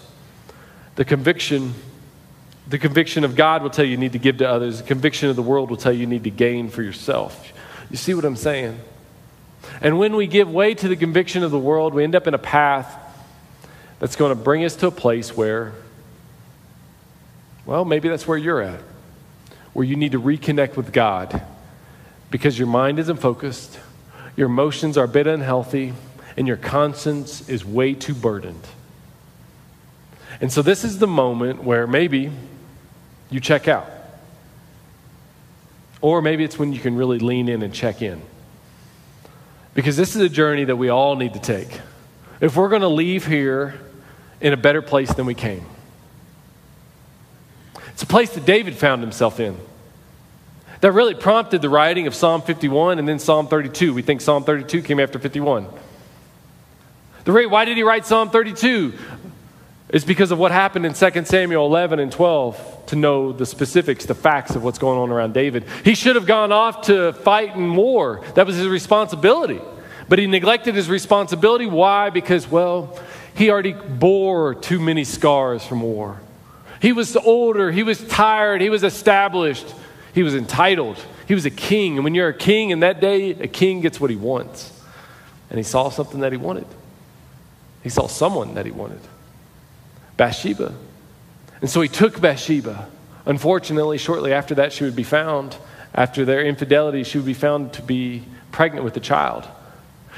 The 0.94 1.04
conviction 1.04 1.74
the 2.66 2.78
conviction 2.78 3.24
of 3.24 3.36
God 3.36 3.62
will 3.62 3.70
tell 3.70 3.84
you 3.84 3.92
you 3.92 3.96
need 3.96 4.12
to 4.12 4.18
give 4.18 4.38
to 4.38 4.48
others. 4.48 4.78
The 4.78 4.86
conviction 4.86 5.28
of 5.28 5.36
the 5.36 5.42
world 5.42 5.70
will 5.70 5.76
tell 5.76 5.92
you 5.92 6.00
you 6.00 6.06
need 6.06 6.24
to 6.24 6.30
gain 6.30 6.68
for 6.68 6.82
yourself. 6.82 7.52
You 7.90 7.96
see 7.96 8.14
what 8.14 8.24
I'm 8.24 8.36
saying? 8.36 8.80
And 9.80 9.98
when 9.98 10.16
we 10.16 10.26
give 10.26 10.50
way 10.50 10.74
to 10.74 10.88
the 10.88 10.96
conviction 10.96 11.42
of 11.42 11.50
the 11.50 11.58
world, 11.58 11.94
we 11.94 12.04
end 12.04 12.14
up 12.14 12.26
in 12.26 12.34
a 12.34 12.38
path 12.38 13.00
that's 13.98 14.16
going 14.16 14.30
to 14.30 14.42
bring 14.42 14.64
us 14.64 14.76
to 14.76 14.86
a 14.86 14.90
place 14.90 15.36
where, 15.36 15.72
well, 17.66 17.84
maybe 17.84 18.08
that's 18.08 18.26
where 18.26 18.38
you're 18.38 18.62
at, 18.62 18.80
where 19.72 19.84
you 19.84 19.96
need 19.96 20.12
to 20.12 20.20
reconnect 20.20 20.76
with 20.76 20.92
God 20.92 21.42
because 22.30 22.58
your 22.58 22.68
mind 22.68 22.98
isn't 22.98 23.18
focused, 23.18 23.78
your 24.36 24.46
emotions 24.46 24.98
are 24.98 25.04
a 25.04 25.08
bit 25.08 25.26
unhealthy, 25.26 25.92
and 26.36 26.48
your 26.48 26.56
conscience 26.56 27.48
is 27.48 27.64
way 27.64 27.94
too 27.94 28.14
burdened. 28.14 28.66
And 30.40 30.52
so, 30.52 30.60
this 30.60 30.82
is 30.82 30.98
the 30.98 31.06
moment 31.06 31.62
where 31.62 31.86
maybe 31.86 32.32
you 33.34 33.40
check 33.40 33.66
out. 33.66 33.90
Or 36.00 36.22
maybe 36.22 36.44
it's 36.44 36.56
when 36.56 36.72
you 36.72 36.78
can 36.78 36.94
really 36.94 37.18
lean 37.18 37.48
in 37.48 37.62
and 37.62 37.74
check 37.74 38.00
in. 38.00 38.22
Because 39.74 39.96
this 39.96 40.14
is 40.14 40.22
a 40.22 40.28
journey 40.28 40.62
that 40.64 40.76
we 40.76 40.88
all 40.88 41.16
need 41.16 41.34
to 41.34 41.40
take. 41.40 41.80
If 42.40 42.54
we're 42.54 42.68
going 42.68 42.82
to 42.82 42.88
leave 42.88 43.26
here 43.26 43.74
in 44.40 44.52
a 44.52 44.56
better 44.56 44.82
place 44.82 45.12
than 45.12 45.26
we 45.26 45.34
came, 45.34 45.66
it's 47.88 48.04
a 48.04 48.06
place 48.06 48.32
that 48.34 48.46
David 48.46 48.76
found 48.76 49.02
himself 49.02 49.40
in. 49.40 49.58
That 50.80 50.92
really 50.92 51.14
prompted 51.14 51.60
the 51.60 51.68
writing 51.68 52.06
of 52.06 52.14
Psalm 52.14 52.40
51 52.40 53.00
and 53.00 53.08
then 53.08 53.18
Psalm 53.18 53.48
32. 53.48 53.94
We 53.94 54.02
think 54.02 54.20
Psalm 54.20 54.44
32 54.44 54.82
came 54.82 55.00
after 55.00 55.18
51. 55.18 55.66
The 57.24 57.32
rate, 57.32 57.46
why 57.46 57.64
did 57.64 57.76
he 57.76 57.82
write 57.82 58.06
Psalm 58.06 58.30
32? 58.30 58.92
It's 59.94 60.04
because 60.04 60.32
of 60.32 60.40
what 60.40 60.50
happened 60.50 60.84
in 60.86 60.92
2 60.92 61.24
Samuel 61.24 61.66
11 61.66 62.00
and 62.00 62.10
12 62.10 62.86
to 62.86 62.96
know 62.96 63.30
the 63.30 63.46
specifics, 63.46 64.04
the 64.06 64.14
facts 64.16 64.56
of 64.56 64.64
what's 64.64 64.80
going 64.80 64.98
on 64.98 65.10
around 65.10 65.34
David. 65.34 65.66
He 65.84 65.94
should 65.94 66.16
have 66.16 66.26
gone 66.26 66.50
off 66.50 66.86
to 66.86 67.12
fight 67.12 67.54
in 67.54 67.76
war. 67.76 68.20
That 68.34 68.44
was 68.44 68.56
his 68.56 68.66
responsibility. 68.66 69.60
But 70.08 70.18
he 70.18 70.26
neglected 70.26 70.74
his 70.74 70.88
responsibility. 70.88 71.66
Why? 71.66 72.10
Because, 72.10 72.50
well, 72.50 72.98
he 73.36 73.50
already 73.50 73.72
bore 73.72 74.56
too 74.56 74.80
many 74.80 75.04
scars 75.04 75.64
from 75.64 75.80
war. 75.80 76.20
He 76.82 76.90
was 76.90 77.14
older, 77.16 77.70
he 77.70 77.84
was 77.84 78.04
tired, 78.08 78.62
he 78.62 78.70
was 78.70 78.82
established, 78.82 79.72
he 80.12 80.24
was 80.24 80.34
entitled, 80.34 80.98
he 81.28 81.34
was 81.34 81.46
a 81.46 81.50
king. 81.50 81.98
And 81.98 82.02
when 82.02 82.16
you're 82.16 82.30
a 82.30 82.34
king 82.34 82.70
in 82.70 82.80
that 82.80 83.00
day, 83.00 83.30
a 83.30 83.46
king 83.46 83.80
gets 83.80 84.00
what 84.00 84.10
he 84.10 84.16
wants. 84.16 84.72
And 85.50 85.56
he 85.56 85.62
saw 85.62 85.88
something 85.88 86.18
that 86.18 86.32
he 86.32 86.36
wanted. 86.36 86.66
He 87.84 87.90
saw 87.90 88.08
someone 88.08 88.54
that 88.54 88.66
he 88.66 88.72
wanted 88.72 88.98
Bathsheba. 90.16 90.74
And 91.60 91.70
so 91.70 91.80
he 91.80 91.88
took 91.88 92.20
Bathsheba. 92.20 92.88
Unfortunately, 93.26 93.98
shortly 93.98 94.32
after 94.32 94.54
that, 94.56 94.72
she 94.72 94.84
would 94.84 94.96
be 94.96 95.02
found, 95.02 95.56
after 95.94 96.24
their 96.24 96.44
infidelity, 96.44 97.04
she 97.04 97.18
would 97.18 97.26
be 97.26 97.34
found 97.34 97.72
to 97.74 97.82
be 97.82 98.24
pregnant 98.52 98.84
with 98.84 98.96
a 98.96 99.00
child. 99.00 99.48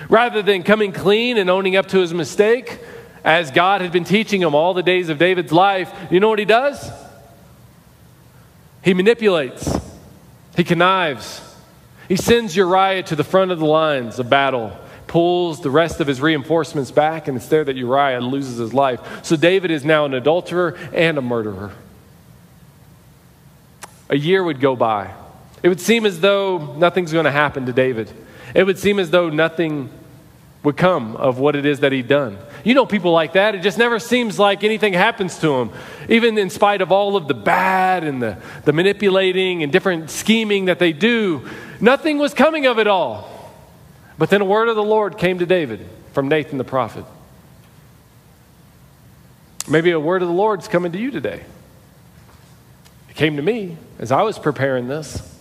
Rather 0.08 0.42
than 0.42 0.62
coming 0.62 0.92
clean 0.92 1.38
and 1.38 1.48
owning 1.48 1.76
up 1.76 1.86
to 1.88 1.98
his 1.98 2.12
mistake, 2.12 2.80
as 3.24 3.50
God 3.50 3.80
had 3.80 3.92
been 3.92 4.04
teaching 4.04 4.42
him 4.42 4.54
all 4.54 4.74
the 4.74 4.82
days 4.82 5.08
of 5.08 5.18
David's 5.18 5.52
life, 5.52 5.92
you 6.10 6.20
know 6.20 6.28
what 6.28 6.38
he 6.38 6.44
does? 6.44 6.90
He 8.82 8.94
manipulates, 8.94 9.80
he 10.56 10.62
connives, 10.62 11.40
he 12.08 12.16
sends 12.16 12.54
Uriah 12.54 13.02
to 13.04 13.16
the 13.16 13.24
front 13.24 13.50
of 13.50 13.58
the 13.58 13.66
lines 13.66 14.18
of 14.18 14.30
battle 14.30 14.76
pulls 15.06 15.60
the 15.60 15.70
rest 15.70 16.00
of 16.00 16.06
his 16.06 16.20
reinforcements 16.20 16.90
back, 16.90 17.28
and 17.28 17.36
it's 17.36 17.48
there 17.48 17.64
that 17.64 17.76
Uriah 17.76 18.20
loses 18.20 18.58
his 18.58 18.75
life. 18.75 19.25
So 19.25 19.36
David 19.36 19.70
is 19.70 19.84
now 19.84 20.04
an 20.04 20.14
adulterer 20.14 20.76
and 20.92 21.18
a 21.18 21.22
murderer. 21.22 21.72
A 24.08 24.16
year 24.16 24.42
would 24.42 24.60
go 24.60 24.76
by. 24.76 25.12
It 25.62 25.68
would 25.68 25.80
seem 25.80 26.06
as 26.06 26.20
though 26.20 26.75
nothing's 26.76 27.12
going 27.12 27.25
to 27.25 27.30
happen 27.30 27.66
to 27.66 27.72
David. 27.72 28.10
It 28.54 28.64
would 28.64 28.78
seem 28.78 28.98
as 28.98 29.10
though 29.10 29.30
nothing 29.30 29.90
would 30.62 30.76
come 30.76 31.16
of 31.16 31.38
what 31.38 31.54
it 31.54 31.64
is 31.64 31.80
that 31.80 31.92
he'd 31.92 32.08
done. 32.08 32.38
You 32.64 32.75
know 32.75 32.86
people 32.86 33.12
like 33.12 33.34
that. 33.34 33.54
It 33.54 33.62
just 33.62 33.78
never 33.78 34.00
seems 34.00 34.38
like 34.38 34.64
anything 34.64 34.92
happens 34.92 35.38
to 35.38 35.48
them. 35.48 35.70
Even 36.08 36.36
in 36.38 36.50
spite 36.50 36.82
of 36.82 36.90
all 36.90 37.16
of 37.16 37.28
the 37.28 37.34
bad 37.34 38.02
and 38.02 38.20
the, 38.20 38.38
the 38.64 38.72
manipulating 38.72 39.62
and 39.62 39.70
different 39.70 40.10
scheming 40.10 40.64
that 40.64 40.80
they 40.80 40.92
do, 40.92 41.48
nothing 41.80 42.18
was 42.18 42.34
coming 42.34 42.66
of 42.66 42.80
it 42.80 42.88
all. 42.88 43.35
But 44.18 44.30
then 44.30 44.40
a 44.40 44.44
word 44.44 44.68
of 44.68 44.76
the 44.76 44.82
Lord 44.82 45.18
came 45.18 45.38
to 45.40 45.46
David 45.46 45.87
from 46.12 46.28
Nathan 46.28 46.58
the 46.58 46.64
prophet. 46.64 47.04
Maybe 49.68 49.90
a 49.90 50.00
word 50.00 50.23
of 50.23 50.28
the 50.28 50.35
Lord's 50.35 50.68
coming 50.68 50.92
to 50.92 50.99
you 50.99 51.11
today. 51.11 51.42
It 53.11 53.16
came 53.16 53.37
to 53.37 53.42
me 53.42 53.76
as 53.99 54.12
I 54.12 54.23
was 54.23 54.38
preparing 54.38 54.88
this. 54.88 55.35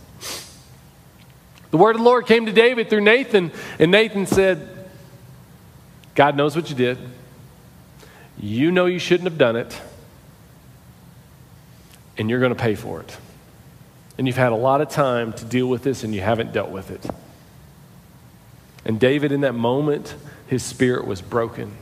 The 1.71 1.77
word 1.77 1.95
of 1.95 2.01
the 2.01 2.05
Lord 2.05 2.25
came 2.25 2.45
to 2.45 2.51
David 2.51 2.89
through 2.89 3.01
Nathan, 3.01 3.51
and 3.79 3.91
Nathan 3.91 4.25
said, 4.25 4.87
God 6.15 6.35
knows 6.35 6.55
what 6.55 6.69
you 6.69 6.75
did. 6.75 6.97
You 8.37 8.71
know 8.71 8.85
you 8.85 8.99
shouldn't 8.99 9.29
have 9.29 9.37
done 9.37 9.55
it, 9.55 9.79
and 12.17 12.29
you're 12.29 12.39
going 12.39 12.53
to 12.53 12.59
pay 12.59 12.75
for 12.75 13.01
it. 13.01 13.17
And 14.17 14.25
you've 14.25 14.37
had 14.37 14.53
a 14.53 14.55
lot 14.57 14.81
of 14.81 14.89
time 14.89 15.33
to 15.33 15.45
deal 15.45 15.67
with 15.67 15.83
this, 15.83 16.03
and 16.03 16.15
you 16.15 16.21
haven't 16.21 16.53
dealt 16.53 16.69
with 16.69 16.91
it. 16.91 17.05
And 18.85 18.99
David, 18.99 19.31
in 19.31 19.41
that 19.41 19.55
moment, 19.55 20.15
his 20.47 20.63
spirit 20.63 21.07
was 21.07 21.21
broken. 21.21 21.75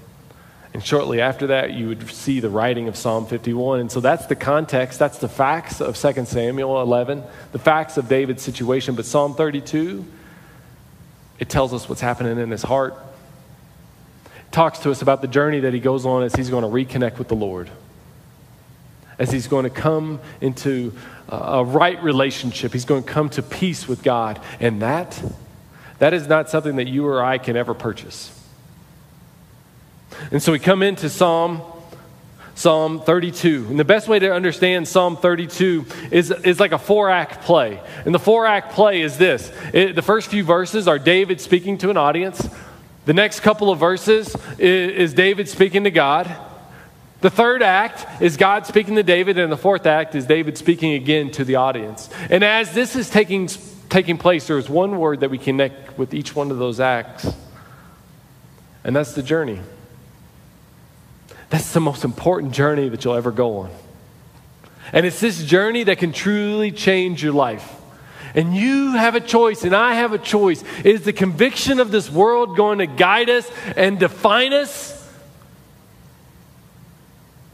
And 0.73 0.83
shortly 0.83 1.21
after 1.21 1.47
that, 1.47 1.73
you 1.73 1.89
would 1.89 2.09
see 2.09 2.39
the 2.39 2.49
writing 2.49 2.87
of 2.87 2.95
Psalm 2.95 3.27
51. 3.27 3.81
And 3.81 3.91
so 3.91 3.99
that's 3.99 4.25
the 4.25 4.35
context, 4.35 4.97
that's 4.97 5.19
the 5.19 5.29
facts 5.29 5.81
of 5.81 5.95
2 5.95 6.25
Samuel 6.25 6.81
11, 6.81 7.21
the 7.51 7.59
facts 7.59 7.97
of 7.97 8.07
David's 8.07 8.41
situation. 8.41 8.95
But 8.95 9.05
Psalm 9.05 9.35
32, 9.35 10.03
it 11.37 11.49
tells 11.49 11.73
us 11.73 11.87
what's 11.87 12.01
happening 12.01 12.39
in 12.39 12.49
his 12.49 12.63
heart. 12.63 12.95
It 14.25 14.51
talks 14.51 14.79
to 14.79 14.89
us 14.89 15.03
about 15.03 15.21
the 15.21 15.27
journey 15.27 15.59
that 15.59 15.73
he 15.73 15.79
goes 15.79 16.07
on 16.07 16.23
as 16.23 16.33
he's 16.33 16.49
going 16.49 16.63
to 16.63 16.69
reconnect 16.69 17.19
with 17.19 17.27
the 17.27 17.35
Lord, 17.35 17.69
as 19.19 19.31
he's 19.31 19.47
going 19.47 19.65
to 19.65 19.69
come 19.69 20.19
into 20.41 20.93
a 21.29 21.63
right 21.63 22.01
relationship. 22.01 22.73
He's 22.73 22.85
going 22.85 23.03
to 23.03 23.09
come 23.09 23.29
to 23.31 23.43
peace 23.43 23.87
with 23.87 24.01
God. 24.01 24.39
And 24.59 24.81
that 24.81 25.21
that 25.99 26.13
is 26.13 26.27
not 26.27 26.49
something 26.49 26.75
that 26.77 26.87
you 26.87 27.05
or 27.05 27.23
I 27.23 27.37
can 27.37 27.55
ever 27.55 27.73
purchase. 27.73 28.39
And 30.31 30.41
so 30.41 30.51
we 30.51 30.59
come 30.59 30.83
into 30.83 31.09
Psalm 31.09 31.61
Psalm 32.55 33.01
32. 33.01 33.67
And 33.69 33.79
the 33.79 33.85
best 33.85 34.07
way 34.07 34.19
to 34.19 34.31
understand 34.31 34.87
Psalm 34.87 35.17
32 35.17 35.85
is, 36.11 36.29
is 36.29 36.59
like 36.59 36.71
a 36.71 36.77
four 36.77 37.09
act 37.09 37.43
play. 37.45 37.81
And 38.05 38.13
the 38.13 38.19
four 38.19 38.45
act 38.45 38.73
play 38.73 39.01
is 39.01 39.17
this 39.17 39.51
it, 39.73 39.95
the 39.95 40.01
first 40.01 40.29
few 40.29 40.43
verses 40.43 40.87
are 40.87 40.99
David 40.99 41.41
speaking 41.41 41.77
to 41.79 41.89
an 41.89 41.97
audience, 41.97 42.47
the 43.05 43.13
next 43.13 43.41
couple 43.41 43.69
of 43.69 43.79
verses 43.79 44.35
is, 44.57 44.91
is 44.91 45.13
David 45.13 45.49
speaking 45.49 45.83
to 45.83 45.91
God. 45.91 46.33
The 47.21 47.29
third 47.29 47.63
act 47.63 48.21
is 48.21 48.37
God 48.37 48.65
speaking 48.65 48.95
to 48.95 49.03
David, 49.03 49.37
and 49.37 49.51
the 49.51 49.57
fourth 49.57 49.85
act 49.85 50.13
is 50.13 50.25
David 50.25 50.57
speaking 50.57 50.93
again 50.93 51.31
to 51.31 51.45
the 51.45 51.55
audience. 51.55 52.09
And 52.29 52.43
as 52.43 52.73
this 52.73 52.95
is 52.95 53.09
taking 53.09 53.47
taking 53.89 54.17
place, 54.17 54.47
there 54.47 54.57
is 54.57 54.69
one 54.69 54.97
word 54.97 55.21
that 55.21 55.29
we 55.29 55.37
connect 55.37 55.97
with 55.97 56.13
each 56.13 56.35
one 56.35 56.51
of 56.51 56.57
those 56.57 56.79
acts, 56.79 57.27
and 58.83 58.95
that's 58.95 59.13
the 59.13 59.23
journey. 59.23 59.59
That's 61.49 61.71
the 61.73 61.79
most 61.79 62.03
important 62.03 62.53
journey 62.53 62.89
that 62.89 63.05
you'll 63.05 63.15
ever 63.15 63.31
go 63.31 63.59
on. 63.59 63.71
And 64.91 65.05
it's 65.05 65.19
this 65.19 65.43
journey 65.43 65.83
that 65.83 65.99
can 65.99 66.11
truly 66.11 66.71
change 66.71 67.23
your 67.23 67.33
life. 67.33 67.75
And 68.35 68.55
you 68.55 68.93
have 68.93 69.13
a 69.13 69.19
choice, 69.19 69.63
and 69.63 69.75
I 69.75 69.93
have 69.93 70.13
a 70.13 70.17
choice. 70.17 70.63
Is 70.83 71.03
the 71.03 71.13
conviction 71.13 71.79
of 71.79 71.91
this 71.91 72.09
world 72.09 72.57
going 72.57 72.79
to 72.79 72.87
guide 72.87 73.29
us 73.29 73.49
and 73.75 73.99
define 73.99 74.53
us? 74.53 74.99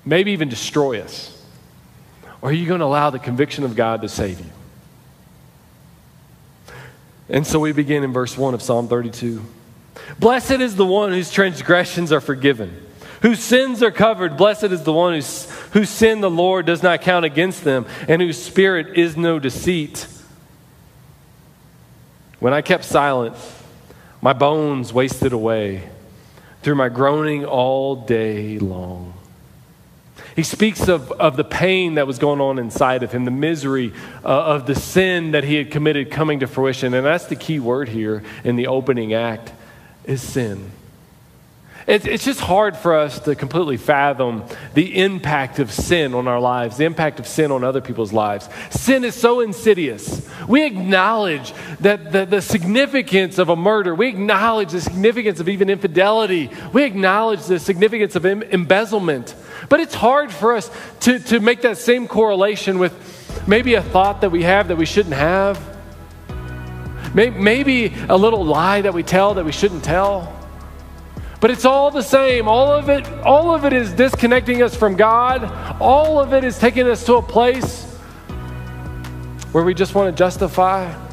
Maybe 0.06 0.32
even 0.32 0.48
destroy 0.48 1.02
us? 1.02 1.36
Or 2.42 2.50
are 2.50 2.54
you 2.54 2.66
going 2.66 2.80
to 2.80 2.86
allow 2.86 3.10
the 3.10 3.20
conviction 3.20 3.66
of 3.66 3.76
God 3.76 4.02
to 4.02 4.10
save 4.10 4.40
you? 4.40 4.46
And 7.30 7.46
so 7.46 7.60
we 7.60 7.72
begin 7.72 8.04
in 8.04 8.12
verse 8.12 8.38
1 8.38 8.54
of 8.54 8.62
Psalm 8.62 8.88
32. 8.88 9.44
Blessed 10.18 10.52
is 10.52 10.76
the 10.76 10.86
one 10.86 11.12
whose 11.12 11.32
transgressions 11.32 12.12
are 12.12 12.22
forgiven, 12.22 12.76
whose 13.22 13.40
sins 13.40 13.84
are 13.84 13.92
covered. 13.92 14.38
Blessed 14.38 14.66
is 14.66 14.84
the 14.84 14.94
one 14.94 15.14
whose, 15.14 15.50
whose 15.72 15.90
sin 15.90 16.22
the 16.22 16.30
Lord 16.30 16.66
does 16.66 16.82
not 16.82 17.02
count 17.02 17.26
against 17.26 17.64
them, 17.64 17.86
and 18.08 18.22
whose 18.22 18.42
spirit 18.42 18.98
is 18.98 19.16
no 19.16 19.38
deceit. 19.38 20.08
When 22.40 22.54
I 22.54 22.62
kept 22.62 22.86
silent, 22.86 23.36
my 24.22 24.34
bones 24.34 24.92
wasted 24.92 25.34
away 25.34 25.88
through 26.62 26.76
my 26.76 26.90
groaning 26.90 27.46
all 27.46 27.96
day 27.96 28.58
long. 28.58 29.19
He 30.40 30.44
speaks 30.44 30.88
of, 30.88 31.12
of 31.12 31.36
the 31.36 31.44
pain 31.44 31.96
that 31.96 32.08
was 32.08 32.18
going 32.18 32.40
on 32.40 32.60
inside 32.60 33.04
of 33.04 33.12
him, 33.12 33.26
the 33.26 33.30
misery 33.30 33.92
uh, 34.24 34.28
of 34.28 34.68
the 34.68 34.74
sin 34.74 35.32
that 35.32 35.44
he 35.44 35.56
had 35.56 35.70
committed 35.70 36.12
coming 36.12 36.40
to 36.40 36.48
fruition. 36.48 36.94
And 36.94 37.06
that's 37.06 37.26
the 37.26 37.36
key 37.36 37.60
word 37.60 37.90
here 37.90 38.24
in 38.46 38.56
the 38.56 38.68
opening 38.68 39.14
act 39.14 39.52
is 40.06 40.22
sin. 40.22 40.72
It's, 41.88 42.06
it's 42.06 42.26
just 42.26 42.40
hard 42.40 42.78
for 42.78 42.96
us 42.96 43.20
to 43.22 43.36
completely 43.36 43.78
fathom 43.78 44.44
the 44.74 45.00
impact 45.00 45.60
of 45.60 45.72
sin 45.72 46.14
on 46.14 46.28
our 46.28 46.40
lives, 46.40 46.78
the 46.78 46.86
impact 46.86 47.20
of 47.20 47.28
sin 47.28 47.52
on 47.52 47.64
other 47.64 47.82
people's 47.82 48.14
lives. 48.14 48.50
Sin 48.70 49.04
is 49.04 49.16
so 49.16 49.40
insidious. 49.40 50.28
We 50.48 50.66
acknowledge 50.66 51.54
that 51.80 52.12
the, 52.12 52.26
the 52.26 52.42
significance 52.42 53.38
of 53.38 53.50
a 53.50 53.56
murder, 53.56 53.96
we 53.96 54.08
acknowledge 54.08 54.72
the 54.72 54.82
significance 54.82 55.40
of 55.40 55.50
even 55.50 55.70
infidelity, 55.70 56.52
we 56.74 56.84
acknowledge 56.84 57.46
the 57.46 57.60
significance 57.60 58.16
of 58.16 58.26
em- 58.26 58.44
embezzlement. 58.44 59.34
But 59.68 59.80
it's 59.80 59.96
hard 59.96 60.32
for 60.32 60.54
us 60.54 60.70
to, 61.02 61.20
to 61.20 61.40
make 61.40 61.62
that 61.62 61.78
same 61.78 62.08
correlation 62.08 62.80
with 62.80 62.94
maybe 63.48 63.74
a 63.74 63.82
thought 63.82 64.22
that 64.22 64.32
we 64.32 64.44
have 64.44 64.68
that 64.68 64.78
we 64.78 64.86
shouldn't 64.86 65.16
have. 65.16 65.60
Maybe 67.16 67.94
a 68.08 68.16
little 68.16 68.46
lie 68.46 68.82
that 68.82 68.94
we 68.94 69.02
tell 69.02 69.34
that 69.34 69.46
we 69.46 69.52
shouldn't 69.52 69.84
tell. 69.84 70.39
But 71.40 71.52
it's 71.52 71.66
all 71.66 71.90
the 71.90 72.02
same. 72.02 72.48
All 72.48 72.72
of 72.72 72.90
it, 72.90 73.08
all 73.24 73.54
of 73.56 73.64
it 73.66 73.74
is 73.74 73.94
disconnecting 73.94 74.62
us 74.62 74.76
from 74.76 74.96
God. 74.96 75.44
All 75.80 76.20
of 76.20 76.34
it 76.34 76.44
is 76.44 76.58
taking 76.58 76.88
us 76.88 77.06
to 77.06 77.16
a 77.16 77.22
place 77.22 77.86
where 79.52 79.64
we 79.64 79.74
just 79.74 79.96
want 79.96 80.14
to 80.14 80.18
justify. 80.18 81.09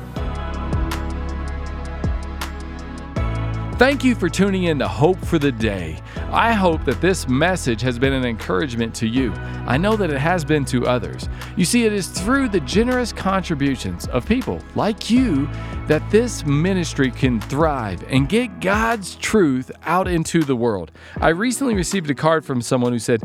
Thank 3.78 4.04
you 4.04 4.14
for 4.14 4.30
tuning 4.30 4.64
in 4.64 4.78
to 4.78 4.88
Hope 4.88 5.22
for 5.22 5.38
the 5.38 5.52
Day. 5.52 6.00
I 6.30 6.54
hope 6.54 6.86
that 6.86 7.02
this 7.02 7.28
message 7.28 7.82
has 7.82 7.98
been 7.98 8.14
an 8.14 8.24
encouragement 8.24 8.94
to 8.94 9.06
you. 9.06 9.34
I 9.66 9.76
know 9.76 9.96
that 9.96 10.10
it 10.10 10.18
has 10.18 10.46
been 10.46 10.64
to 10.66 10.86
others. 10.86 11.28
You 11.56 11.66
see, 11.66 11.84
it 11.84 11.92
is 11.92 12.08
through 12.08 12.48
the 12.48 12.60
generous 12.60 13.12
contributions 13.12 14.06
of 14.06 14.26
people 14.26 14.62
like 14.76 15.10
you 15.10 15.46
that 15.88 16.10
this 16.10 16.46
ministry 16.46 17.10
can 17.10 17.38
thrive 17.38 18.02
and 18.08 18.30
get 18.30 18.60
God's 18.60 19.14
truth 19.16 19.70
out 19.82 20.08
into 20.08 20.42
the 20.42 20.56
world. 20.56 20.90
I 21.18 21.28
recently 21.28 21.74
received 21.74 22.08
a 22.08 22.14
card 22.14 22.46
from 22.46 22.62
someone 22.62 22.94
who 22.94 22.98
said, 22.98 23.24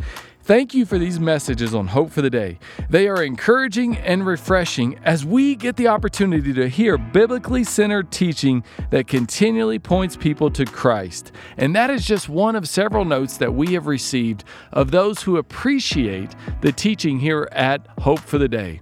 Thank 0.52 0.74
you 0.74 0.86
for 0.86 0.98
these 0.98 1.18
messages 1.18 1.74
on 1.74 1.88
Hope 1.88 2.12
for 2.12 2.22
the 2.22 2.30
Day. 2.30 2.60
They 2.90 3.08
are 3.08 3.24
encouraging 3.24 3.96
and 3.96 4.26
refreshing 4.26 5.00
as 5.06 5.24
we 5.24 5.56
get 5.56 5.78
the 5.78 5.88
opportunity 5.88 6.52
to 6.52 6.68
hear 6.68 6.98
biblically 6.98 7.64
centered 7.64 8.12
teaching 8.12 8.66
that 8.90 9.08
continually 9.08 9.80
points 9.80 10.18
people 10.18 10.52
to 10.52 10.66
Christ. 10.66 11.32
And 11.56 11.74
that 11.78 11.90
is 11.90 12.06
just 12.06 12.28
one 12.28 12.58
of 12.58 12.68
several 12.68 13.06
notes 13.06 13.38
that 13.38 13.54
we 13.54 13.76
have 13.76 13.88
received 13.88 14.44
of 14.74 14.92
those 14.92 15.22
who 15.24 15.38
appreciate 15.38 16.36
the 16.60 16.74
teaching 16.74 17.22
here 17.22 17.48
at 17.54 17.88
Hope 18.00 18.20
for 18.20 18.38
the 18.38 18.50
Day. 18.50 18.82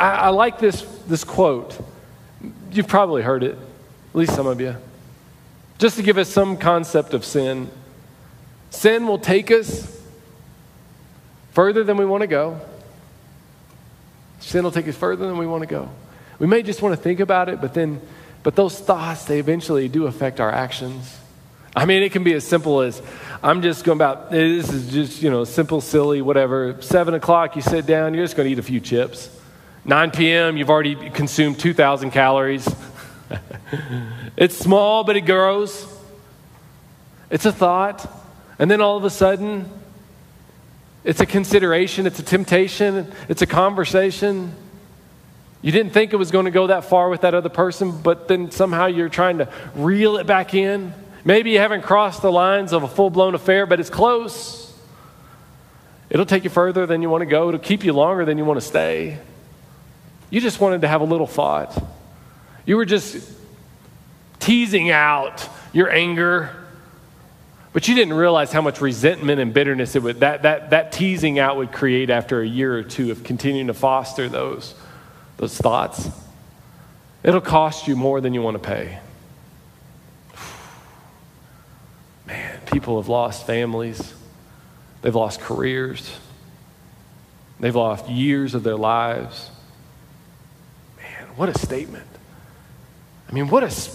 I, 0.00 0.12
I 0.12 0.28
like 0.30 0.58
this, 0.58 0.80
this 1.06 1.24
quote. 1.24 1.78
You've 2.72 2.88
probably 2.88 3.20
heard 3.20 3.42
it, 3.42 3.52
at 3.52 4.16
least 4.16 4.34
some 4.34 4.46
of 4.46 4.60
you. 4.60 4.74
Just 5.78 5.96
to 5.96 6.02
give 6.02 6.16
us 6.16 6.28
some 6.28 6.56
concept 6.56 7.12
of 7.12 7.24
sin. 7.24 7.70
Sin 8.70 9.06
will 9.06 9.18
take 9.18 9.50
us 9.50 10.00
further 11.52 11.84
than 11.84 11.98
we 11.98 12.06
want 12.06 12.22
to 12.22 12.26
go. 12.26 12.60
Sin 14.40 14.64
will 14.64 14.70
take 14.70 14.88
us 14.88 14.96
further 14.96 15.26
than 15.26 15.36
we 15.36 15.46
want 15.46 15.62
to 15.62 15.66
go. 15.66 15.90
We 16.38 16.46
may 16.46 16.62
just 16.62 16.80
want 16.80 16.96
to 16.96 17.00
think 17.00 17.20
about 17.20 17.50
it, 17.50 17.60
but 17.60 17.74
then, 17.74 18.00
but 18.42 18.56
those 18.56 18.78
thoughts, 18.78 19.24
they 19.24 19.38
eventually 19.38 19.88
do 19.88 20.06
affect 20.06 20.40
our 20.40 20.50
actions. 20.50 21.18
I 21.76 21.84
mean, 21.84 22.02
it 22.02 22.12
can 22.12 22.24
be 22.24 22.32
as 22.32 22.46
simple 22.46 22.80
as 22.80 23.02
I'm 23.42 23.60
just 23.60 23.84
going 23.84 23.98
about, 23.98 24.30
this 24.30 24.72
is 24.72 24.90
just, 24.90 25.22
you 25.22 25.30
know, 25.30 25.44
simple, 25.44 25.82
silly, 25.82 26.22
whatever. 26.22 26.80
Seven 26.80 27.12
o'clock, 27.12 27.54
you 27.54 27.62
sit 27.62 27.84
down, 27.84 28.14
you're 28.14 28.24
just 28.24 28.36
going 28.36 28.46
to 28.46 28.52
eat 28.52 28.58
a 28.58 28.62
few 28.62 28.80
chips. 28.80 29.36
9 29.84 30.10
p.m., 30.10 30.56
you've 30.56 30.70
already 30.70 31.10
consumed 31.10 31.58
2,000 31.58 32.10
calories. 32.10 32.68
it's 34.36 34.56
small, 34.56 35.04
but 35.04 35.16
it 35.16 35.22
grows. 35.22 35.86
It's 37.30 37.46
a 37.46 37.52
thought. 37.52 38.08
And 38.58 38.70
then 38.70 38.80
all 38.80 38.96
of 38.96 39.04
a 39.04 39.10
sudden, 39.10 39.70
it's 41.02 41.20
a 41.20 41.26
consideration, 41.26 42.06
it's 42.06 42.18
a 42.18 42.22
temptation, 42.22 43.10
it's 43.28 43.40
a 43.40 43.46
conversation. 43.46 44.54
You 45.62 45.72
didn't 45.72 45.92
think 45.92 46.12
it 46.12 46.16
was 46.16 46.30
going 46.30 46.44
to 46.44 46.50
go 46.50 46.66
that 46.66 46.84
far 46.84 47.08
with 47.08 47.22
that 47.22 47.34
other 47.34 47.48
person, 47.48 48.02
but 48.02 48.28
then 48.28 48.50
somehow 48.50 48.86
you're 48.86 49.08
trying 49.08 49.38
to 49.38 49.48
reel 49.74 50.18
it 50.18 50.26
back 50.26 50.52
in. 50.52 50.92
Maybe 51.24 51.50
you 51.50 51.58
haven't 51.58 51.82
crossed 51.82 52.22
the 52.22 52.32
lines 52.32 52.72
of 52.72 52.82
a 52.82 52.88
full 52.88 53.10
blown 53.10 53.34
affair, 53.34 53.64
but 53.64 53.80
it's 53.80 53.90
close. 53.90 54.74
It'll 56.10 56.26
take 56.26 56.44
you 56.44 56.50
further 56.50 56.86
than 56.86 57.02
you 57.02 57.08
want 57.08 57.22
to 57.22 57.26
go, 57.26 57.48
it'll 57.48 57.60
keep 57.60 57.84
you 57.84 57.94
longer 57.94 58.26
than 58.26 58.36
you 58.36 58.44
want 58.44 58.60
to 58.60 58.66
stay. 58.66 59.18
You 60.30 60.40
just 60.40 60.60
wanted 60.60 60.82
to 60.82 60.88
have 60.88 61.00
a 61.00 61.04
little 61.04 61.26
thought. 61.26 61.76
You 62.64 62.76
were 62.76 62.84
just 62.84 63.28
teasing 64.38 64.90
out 64.90 65.46
your 65.72 65.90
anger, 65.90 66.50
but 67.72 67.88
you 67.88 67.96
didn't 67.96 68.14
realize 68.14 68.52
how 68.52 68.62
much 68.62 68.80
resentment 68.80 69.40
and 69.40 69.52
bitterness 69.52 69.96
it 69.96 70.02
would, 70.04 70.20
that, 70.20 70.42
that, 70.42 70.70
that 70.70 70.92
teasing 70.92 71.40
out 71.40 71.56
would 71.56 71.72
create 71.72 72.10
after 72.10 72.40
a 72.40 72.46
year 72.46 72.76
or 72.76 72.84
two 72.84 73.10
of 73.10 73.24
continuing 73.24 73.66
to 73.66 73.74
foster 73.74 74.28
those, 74.28 74.74
those 75.36 75.56
thoughts. 75.56 76.08
It'll 77.24 77.40
cost 77.40 77.88
you 77.88 77.96
more 77.96 78.20
than 78.20 78.32
you 78.32 78.40
want 78.40 78.54
to 78.54 78.66
pay. 78.66 78.98
Man, 82.26 82.60
people 82.66 83.00
have 83.00 83.08
lost 83.08 83.46
families, 83.46 84.14
they've 85.02 85.14
lost 85.14 85.40
careers, 85.40 86.16
they've 87.58 87.74
lost 87.74 88.08
years 88.08 88.54
of 88.54 88.62
their 88.62 88.76
lives 88.76 89.49
what 91.36 91.48
a 91.48 91.58
statement. 91.58 92.06
I 93.28 93.32
mean, 93.32 93.48
what 93.48 93.62
a, 93.62 93.90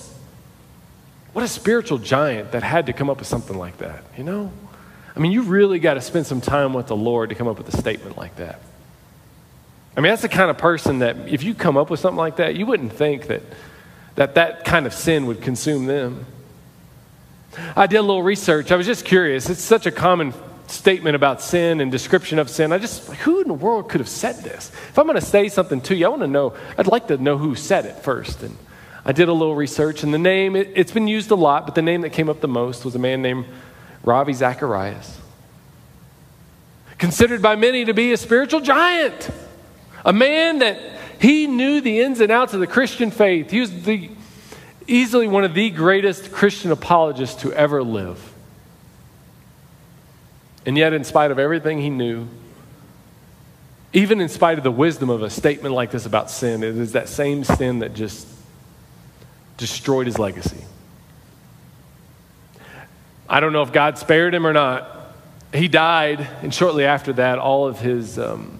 what 1.34 1.44
a 1.44 1.48
spiritual 1.48 1.98
giant 1.98 2.52
that 2.52 2.64
had 2.64 2.86
to 2.86 2.94
come 2.94 3.10
up 3.10 3.20
with 3.20 3.28
something 3.28 3.58
like 3.58 3.78
that, 3.78 4.04
you 4.18 4.24
know? 4.24 4.52
I 5.16 5.20
mean, 5.20 5.32
you 5.32 5.44
really 5.44 5.80
got 5.80 5.96
to 5.96 6.02
spend 6.02 6.28
some 6.28 6.42
time 6.42 6.74
with 6.74 6.88
the 6.88 6.96
Lord 6.96 7.30
to 7.30 7.36
come 7.36 7.48
up 7.48 7.58
with 7.58 7.74
a 7.74 7.78
statement 7.78 8.18
like 8.18 8.36
that. 8.38 8.60
I 9.96 10.02
mean, 10.02 10.12
that's 10.12 10.22
the 10.22 10.30
kind 10.30 10.50
of 10.50 10.58
person 10.58 11.00
that 11.00 11.30
if 11.30 11.44
you 11.44 11.54
come 11.54 11.78
up 11.78 11.90
with 11.90 12.02
something 12.02 12.18
like 12.18 12.38
that, 12.38 12.56
you 12.56 12.66
wouldn't 12.66 12.92
think 12.94 13.28
that 13.28 13.42
that, 14.16 14.36
that 14.36 14.66
kind 14.66 14.86
of 14.86 14.94
sin 14.94 15.26
would 15.26 15.42
consume 15.42 15.86
them. 15.86 16.26
I 17.76 17.88
did 17.88 17.98
a 17.98 18.02
little 18.02 18.24
research. 18.24 18.72
I 18.72 18.76
was 18.76 18.86
just 18.86 19.06
curious. 19.06 19.50
It's 19.50 19.62
such 19.62 19.86
a 19.86 19.92
common 19.92 20.34
statement 20.68 21.16
about 21.16 21.42
sin 21.42 21.82
and 21.82 21.92
description 21.92 22.40
of 22.40 22.50
sin. 22.50 22.72
I 22.72 22.78
just, 22.78 23.08
who 23.14 23.42
in 23.42 23.48
the 23.48 23.54
world 23.54 23.90
could 23.90 24.02
have 24.02 24.10
said 24.10 24.38
this? 24.38 24.70
If 24.90 25.00
I'm 25.00 25.06
going 25.06 25.20
to 25.20 25.26
say 25.26 25.50
something 25.50 25.82
to 25.82 25.96
you, 25.96 26.06
I 26.06 26.10
want 26.10 26.22
to 26.22 26.28
know, 26.28 26.54
I'd 26.78 26.88
like 26.88 27.08
to 27.08 27.18
know 27.18 27.38
who 27.38 27.56
said 27.56 27.86
it 27.86 27.98
first. 27.98 28.44
And 28.44 28.58
I 29.06 29.12
did 29.12 29.28
a 29.28 29.34
little 29.34 29.56
research, 29.56 30.04
and 30.04 30.14
the 30.14 30.18
name, 30.18 30.56
it, 30.56 30.76
has 30.76 30.92
been 30.92 31.08
used 31.08 31.32
a 31.32 31.36
lot, 31.36 31.66
but 31.66 31.76
the 31.76 31.82
name 31.82 32.02
that 32.02 32.12
came 32.12 32.30
up 32.30 32.42
the 32.42 32.48
most 32.48 32.84
was 32.84 32.96
a 32.96 33.00
man 33.00 33.22
named 33.22 33.46
Ravi 34.04 34.34
Zacharias. 34.34 35.20
considered 36.98 37.42
by 37.42 37.56
many 37.56 37.86
to 37.86 37.94
be 37.94 38.14
a 38.14 38.18
spiritual 38.18 38.62
giant, 38.62 39.30
a 40.04 40.14
man 40.14 40.60
that 40.60 40.80
he 41.20 41.48
knew 41.48 41.82
the 41.82 42.02
ins 42.02 42.20
and 42.20 42.32
outs 42.32 42.54
of 42.54 42.60
the 42.60 42.68
Christian 42.68 43.12
faith. 43.12 43.52
He 43.52 43.60
was 43.60 43.84
the, 43.84 44.10
easily 44.88 45.28
one 45.28 45.44
of 45.44 45.54
the 45.54 45.70
greatest 45.70 46.32
Christian 46.32 46.72
apologists 46.72 47.42
to 47.42 47.54
ever 47.54 47.84
live. 47.84 48.34
And 50.66 50.78
yet, 50.78 50.94
in 50.94 51.04
spite 51.04 51.32
of 51.32 51.40
everything 51.40 51.80
he 51.80 51.90
knew, 51.90 52.28
even 53.94 54.20
in 54.20 54.30
spite 54.30 54.58
of 54.58 54.64
the 54.64 54.72
wisdom 54.72 55.10
of 55.10 55.22
a 55.22 55.30
statement 55.30 55.74
like 55.74 55.92
this 55.92 56.06
about 56.06 56.30
sin, 56.30 56.64
it 56.64 56.76
is 56.76 56.94
that 56.94 57.08
same 57.08 57.44
sin 57.44 57.80
that 57.80 57.94
just 57.94 58.28
destroyed 59.58 60.06
his 60.06 60.20
legacy. 60.20 60.66
I 63.30 63.40
don't 63.40 63.54
know 63.54 63.62
if 63.62 63.72
God 63.72 63.98
spared 63.98 64.34
him 64.34 64.46
or 64.46 64.54
not. 64.54 64.92
He 65.54 65.68
died, 65.68 66.28
and 66.42 66.54
shortly 66.54 66.84
after 66.84 67.14
that, 67.14 67.40
all 67.40 67.68
of 67.68 67.80
his 67.80 68.20
um, 68.20 68.60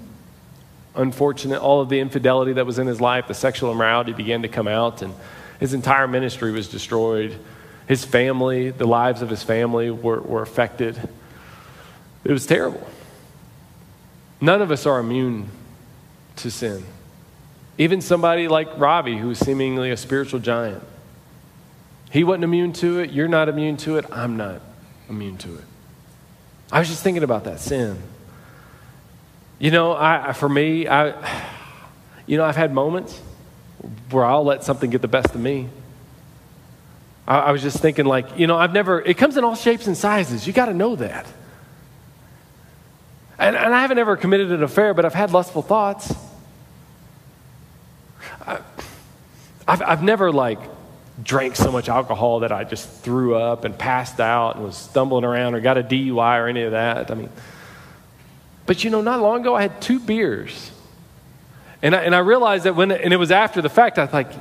unfortunate, 0.96 1.60
all 1.60 1.82
of 1.82 1.90
the 1.90 2.00
infidelity 2.00 2.54
that 2.54 2.66
was 2.66 2.80
in 2.80 2.88
his 2.88 3.02
life, 3.02 3.28
the 3.28 3.34
sexual 3.34 3.72
immorality 3.72 4.14
began 4.14 4.44
to 4.44 4.48
come 4.48 4.68
out, 4.68 5.02
and 5.02 5.14
his 5.60 5.74
entire 5.74 6.08
ministry 6.08 6.52
was 6.52 6.68
destroyed. 6.68 7.38
His 7.88 8.06
family, 8.06 8.72
the 8.72 8.88
lives 8.88 9.22
of 9.22 9.30
his 9.30 9.44
family 9.44 9.92
were, 9.92 10.22
were 10.22 10.42
affected. 10.42 11.10
It 12.26 12.32
was 12.32 12.46
terrible. 12.46 12.86
None 14.42 14.62
of 14.62 14.72
us 14.72 14.86
are 14.86 15.00
immune 15.00 15.50
to 16.38 16.52
sin. 16.52 16.84
Even 17.78 18.02
somebody 18.02 18.48
like 18.48 18.78
Ravi, 18.78 19.18
who's 19.18 19.38
seemingly 19.38 19.92
a 19.92 19.98
spiritual 19.98 20.40
giant. 20.40 20.84
He 22.10 22.24
wasn't 22.24 22.46
immune 22.46 22.74
to 22.74 23.00
it. 23.00 23.12
You're 23.12 23.28
not 23.28 23.48
immune 23.48 23.78
to 23.78 23.98
it. 23.98 24.06
I'm 24.12 24.38
not 24.38 24.62
immune 25.08 25.38
to 25.40 25.56
it. 25.56 25.64
I 26.72 26.80
was 26.80 26.88
just 26.88 27.04
thinking 27.04 27.24
about 27.24 27.44
that 27.44 27.60
sin. 27.60 28.02
You 29.60 29.72
know, 29.72 29.94
I, 29.94 30.34
for 30.34 30.50
me, 30.50 30.88
I, 30.88 31.14
you 32.26 32.38
know, 32.38 32.44
I've 32.44 32.56
had 32.56 32.74
moments 32.74 33.22
where 34.10 34.26
I'll 34.26 34.44
let 34.44 34.64
something 34.64 34.90
get 34.90 35.02
the 35.02 35.08
best 35.08 35.36
of 35.36 35.40
me. 35.40 35.70
I, 37.28 37.38
I 37.38 37.52
was 37.52 37.62
just 37.62 37.78
thinking, 37.80 38.06
like, 38.06 38.40
you 38.40 38.48
know, 38.48 38.58
I've 38.58 38.74
never, 38.74 39.02
it 39.02 39.18
comes 39.18 39.38
in 39.38 39.44
all 39.44 39.56
shapes 39.56 39.88
and 39.88 39.96
sizes. 39.96 40.48
You 40.48 40.54
got 40.54 40.66
to 40.66 40.74
know 40.74 40.96
that. 40.96 41.28
And, 43.38 43.56
and 43.56 43.74
I 43.74 43.82
haven't 43.82 43.98
ever 43.98 44.16
committed 44.16 44.52
an 44.52 44.64
affair, 44.64 44.94
but 44.94 45.06
I've 45.06 45.14
had 45.14 45.32
lustful 45.32 45.62
thoughts. 45.62 46.14
I, 48.46 48.60
I've, 49.68 49.82
I've 49.82 50.04
never, 50.04 50.32
like, 50.32 50.60
drank 51.22 51.56
so 51.56 51.72
much 51.72 51.90
alcohol 51.90 52.42
that 52.42 52.52
I 52.52 52.64
just 52.64 52.90
threw 53.02 53.36
up 53.36 53.64
and 53.66 53.78
passed 53.78 54.20
out 54.20 54.56
and 54.56 54.66
was 54.66 54.78
stumbling 54.78 55.24
around 55.24 55.56
or 55.56 55.62
got 55.62 55.78
a 55.78 55.84
DUI 55.84 56.40
or 56.40 56.48
any 56.48 56.64
of 56.64 56.72
that. 56.72 57.10
I 57.12 57.16
mean, 57.16 57.30
but 58.66 58.84
you 58.84 58.90
know, 58.90 59.02
not 59.02 59.22
long 59.22 59.42
ago 59.42 59.56
I 59.56 59.62
had 59.62 59.82
two 59.82 60.00
beers. 60.00 60.72
And 61.82 61.96
I, 61.96 62.04
and 62.04 62.16
I 62.16 62.20
realized 62.20 62.66
that 62.66 62.76
when, 62.76 62.92
and 62.92 63.14
it 63.14 63.18
was 63.18 63.32
after 63.32 63.62
the 63.62 63.70
fact, 63.70 63.98
I 63.98 64.06
was 64.06 64.14
like, 64.14 64.32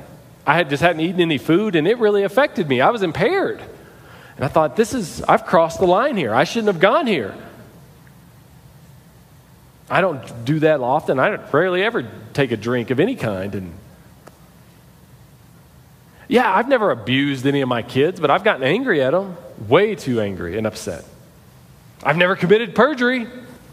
I 0.47 0.55
had 0.55 0.69
just 0.69 0.81
hadn't 0.81 1.01
eaten 1.01 1.21
any 1.21 1.37
food 1.37 1.75
and 1.75 1.87
it 1.87 1.97
really 1.97 2.23
affected 2.23 2.67
me. 2.67 2.81
I 2.81 2.89
was 2.89 3.03
impaired. 3.03 3.61
And 4.35 4.43
I 4.43 4.47
thought, 4.47 4.75
this 4.75 4.93
is, 4.93 5.21
I've 5.23 5.45
crossed 5.45 5.79
the 5.79 5.87
line 5.87 6.17
here. 6.17 6.35
I 6.35 6.43
shouldn't 6.43 6.67
have 6.67 6.81
gone 6.81 7.07
here. 7.07 7.33
I 9.89 10.01
don't 10.01 10.45
do 10.45 10.59
that 10.59 10.81
often. 10.81 11.19
I 11.19 11.35
rarely 11.51 11.83
ever 11.83 12.09
take 12.33 12.51
a 12.51 12.57
drink 12.57 12.89
of 12.89 12.99
any 12.99 13.15
kind. 13.15 13.53
And 13.53 13.73
yeah, 16.27 16.51
I've 16.51 16.67
never 16.67 16.91
abused 16.91 17.45
any 17.45 17.61
of 17.61 17.69
my 17.69 17.83
kids, 17.83 18.19
but 18.19 18.31
I've 18.31 18.43
gotten 18.43 18.63
angry 18.63 19.01
at 19.03 19.11
them, 19.11 19.37
way 19.67 19.95
too 19.95 20.21
angry 20.21 20.57
and 20.57 20.65
upset. 20.65 21.05
I've 22.03 22.17
never 22.17 22.35
committed 22.35 22.73
perjury. 22.73 23.27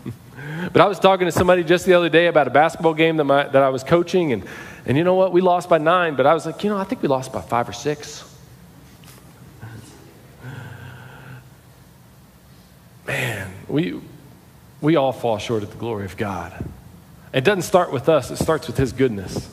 but 0.72 0.80
I 0.80 0.86
was 0.86 0.98
talking 0.98 1.26
to 1.26 1.32
somebody 1.32 1.64
just 1.64 1.86
the 1.86 1.94
other 1.94 2.10
day 2.10 2.26
about 2.26 2.46
a 2.46 2.50
basketball 2.50 2.94
game 2.94 3.16
that, 3.16 3.24
my, 3.24 3.44
that 3.44 3.62
I 3.62 3.70
was 3.70 3.82
coaching, 3.82 4.32
and, 4.32 4.44
and 4.84 4.98
you 4.98 5.04
know 5.04 5.14
what? 5.14 5.32
We 5.32 5.40
lost 5.40 5.70
by 5.70 5.78
nine, 5.78 6.14
but 6.14 6.26
I 6.26 6.34
was 6.34 6.44
like, 6.44 6.62
you 6.62 6.70
know, 6.70 6.76
I 6.76 6.84
think 6.84 7.00
we 7.00 7.08
lost 7.08 7.32
by 7.32 7.40
five 7.40 7.68
or 7.68 7.72
six. 7.72 8.28
Man, 13.06 13.52
we, 13.66 14.00
we 14.82 14.96
all 14.96 15.12
fall 15.12 15.38
short 15.38 15.62
of 15.62 15.70
the 15.70 15.78
glory 15.78 16.04
of 16.04 16.18
God. 16.18 16.52
It 17.32 17.44
doesn't 17.44 17.62
start 17.62 17.90
with 17.90 18.10
us, 18.10 18.30
it 18.30 18.36
starts 18.36 18.66
with 18.66 18.76
His 18.76 18.92
goodness 18.92 19.48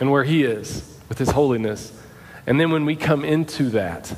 and 0.00 0.10
where 0.10 0.24
He 0.24 0.42
is 0.42 0.98
with 1.08 1.18
His 1.18 1.30
holiness. 1.30 1.92
And 2.46 2.58
then 2.58 2.72
when 2.72 2.84
we 2.84 2.96
come 2.96 3.24
into 3.24 3.70
that, 3.70 4.12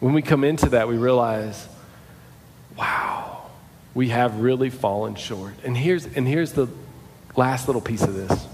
when 0.00 0.12
we 0.12 0.20
come 0.20 0.44
into 0.44 0.70
that, 0.70 0.88
we 0.88 0.98
realize, 0.98 1.66
wow, 2.76 3.42
we 3.94 4.10
have 4.10 4.40
really 4.40 4.68
fallen 4.68 5.14
short. 5.14 5.54
And 5.64 5.76
here's, 5.76 6.04
and 6.04 6.28
here's 6.28 6.52
the 6.52 6.68
last 7.34 7.68
little 7.68 7.80
piece 7.80 8.02
of 8.02 8.14
this. 8.14 8.46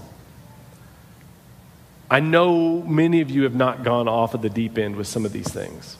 I 2.09 2.19
know 2.19 2.81
many 2.83 3.21
of 3.21 3.31
you 3.31 3.43
have 3.43 3.55
not 3.55 3.83
gone 3.83 4.07
off 4.07 4.35
of 4.35 4.41
the 4.41 4.49
deep 4.49 4.77
end 4.77 4.95
with 4.95 5.07
some 5.07 5.25
of 5.25 5.33
these 5.33 5.47
things. 5.47 5.97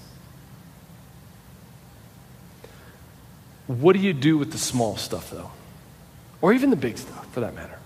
What 3.80 3.94
do 3.94 4.00
you 4.00 4.14
do 4.14 4.38
with 4.38 4.52
the 4.52 4.58
small 4.58 4.98
stuff, 4.98 5.32
though? 5.32 5.50
Or 6.42 6.54
even 6.54 6.70
the 6.70 6.76
big 6.76 6.98
stuff, 6.98 7.32
for 7.34 7.40
that 7.40 7.56
matter? 7.56 7.80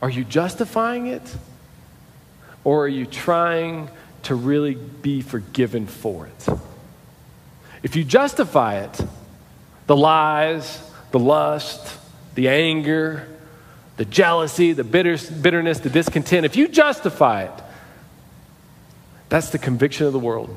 Are 0.00 0.10
you 0.10 0.24
justifying 0.24 1.08
it? 1.08 1.36
Or 2.62 2.84
are 2.84 2.88
you 2.88 3.06
trying 3.06 3.90
to 4.24 4.34
really 4.34 4.74
be 4.74 5.20
forgiven 5.20 5.86
for 5.86 6.26
it? 6.26 6.48
If 7.82 7.96
you 7.96 8.04
justify 8.04 8.80
it, 8.80 9.00
the 9.86 9.96
lies, 9.96 10.82
the 11.10 11.18
lust, 11.18 11.98
the 12.34 12.48
anger, 12.48 13.26
the 13.96 14.04
jealousy, 14.04 14.72
the 14.72 14.84
bitter, 14.84 15.16
bitterness, 15.40 15.80
the 15.80 15.90
discontent, 15.90 16.44
if 16.44 16.56
you 16.56 16.68
justify 16.68 17.44
it, 17.44 17.62
that's 19.28 19.50
the 19.50 19.58
conviction 19.58 20.06
of 20.06 20.12
the 20.12 20.18
world. 20.18 20.54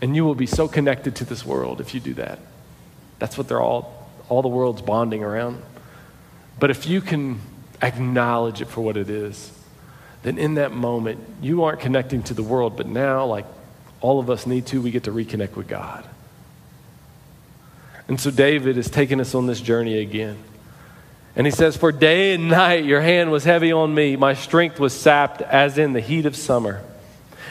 And 0.00 0.14
you 0.14 0.24
will 0.24 0.34
be 0.34 0.46
so 0.46 0.68
connected 0.68 1.16
to 1.16 1.24
this 1.24 1.44
world 1.44 1.80
if 1.80 1.92
you 1.92 2.00
do 2.00 2.14
that. 2.14 2.38
That's 3.18 3.36
what 3.36 3.48
they're 3.48 3.60
all, 3.60 4.08
all 4.28 4.42
the 4.42 4.48
world's 4.48 4.82
bonding 4.82 5.22
around. 5.22 5.62
But 6.58 6.70
if 6.70 6.86
you 6.86 7.00
can 7.00 7.40
acknowledge 7.80 8.60
it 8.60 8.68
for 8.68 8.80
what 8.80 8.96
it 8.96 9.10
is, 9.10 9.52
then 10.22 10.38
in 10.38 10.54
that 10.54 10.72
moment, 10.72 11.20
you 11.40 11.64
aren't 11.64 11.80
connecting 11.80 12.22
to 12.24 12.34
the 12.34 12.42
world, 12.42 12.76
but 12.76 12.86
now, 12.86 13.26
like 13.26 13.46
all 14.00 14.18
of 14.18 14.30
us 14.30 14.46
need 14.46 14.66
to, 14.66 14.80
we 14.80 14.90
get 14.90 15.04
to 15.04 15.12
reconnect 15.12 15.54
with 15.54 15.68
God. 15.68 16.04
And 18.08 18.18
so 18.18 18.30
David 18.30 18.78
is 18.78 18.90
taking 18.90 19.20
us 19.20 19.34
on 19.34 19.46
this 19.46 19.60
journey 19.60 19.98
again. 19.98 20.38
And 21.36 21.46
he 21.46 21.50
says, 21.50 21.76
For 21.76 21.92
day 21.92 22.34
and 22.34 22.48
night 22.48 22.84
your 22.84 23.00
hand 23.00 23.30
was 23.30 23.44
heavy 23.44 23.70
on 23.70 23.94
me, 23.94 24.16
my 24.16 24.34
strength 24.34 24.80
was 24.80 24.92
sapped 24.92 25.42
as 25.42 25.78
in 25.78 25.92
the 25.92 26.00
heat 26.00 26.26
of 26.26 26.34
summer. 26.34 26.82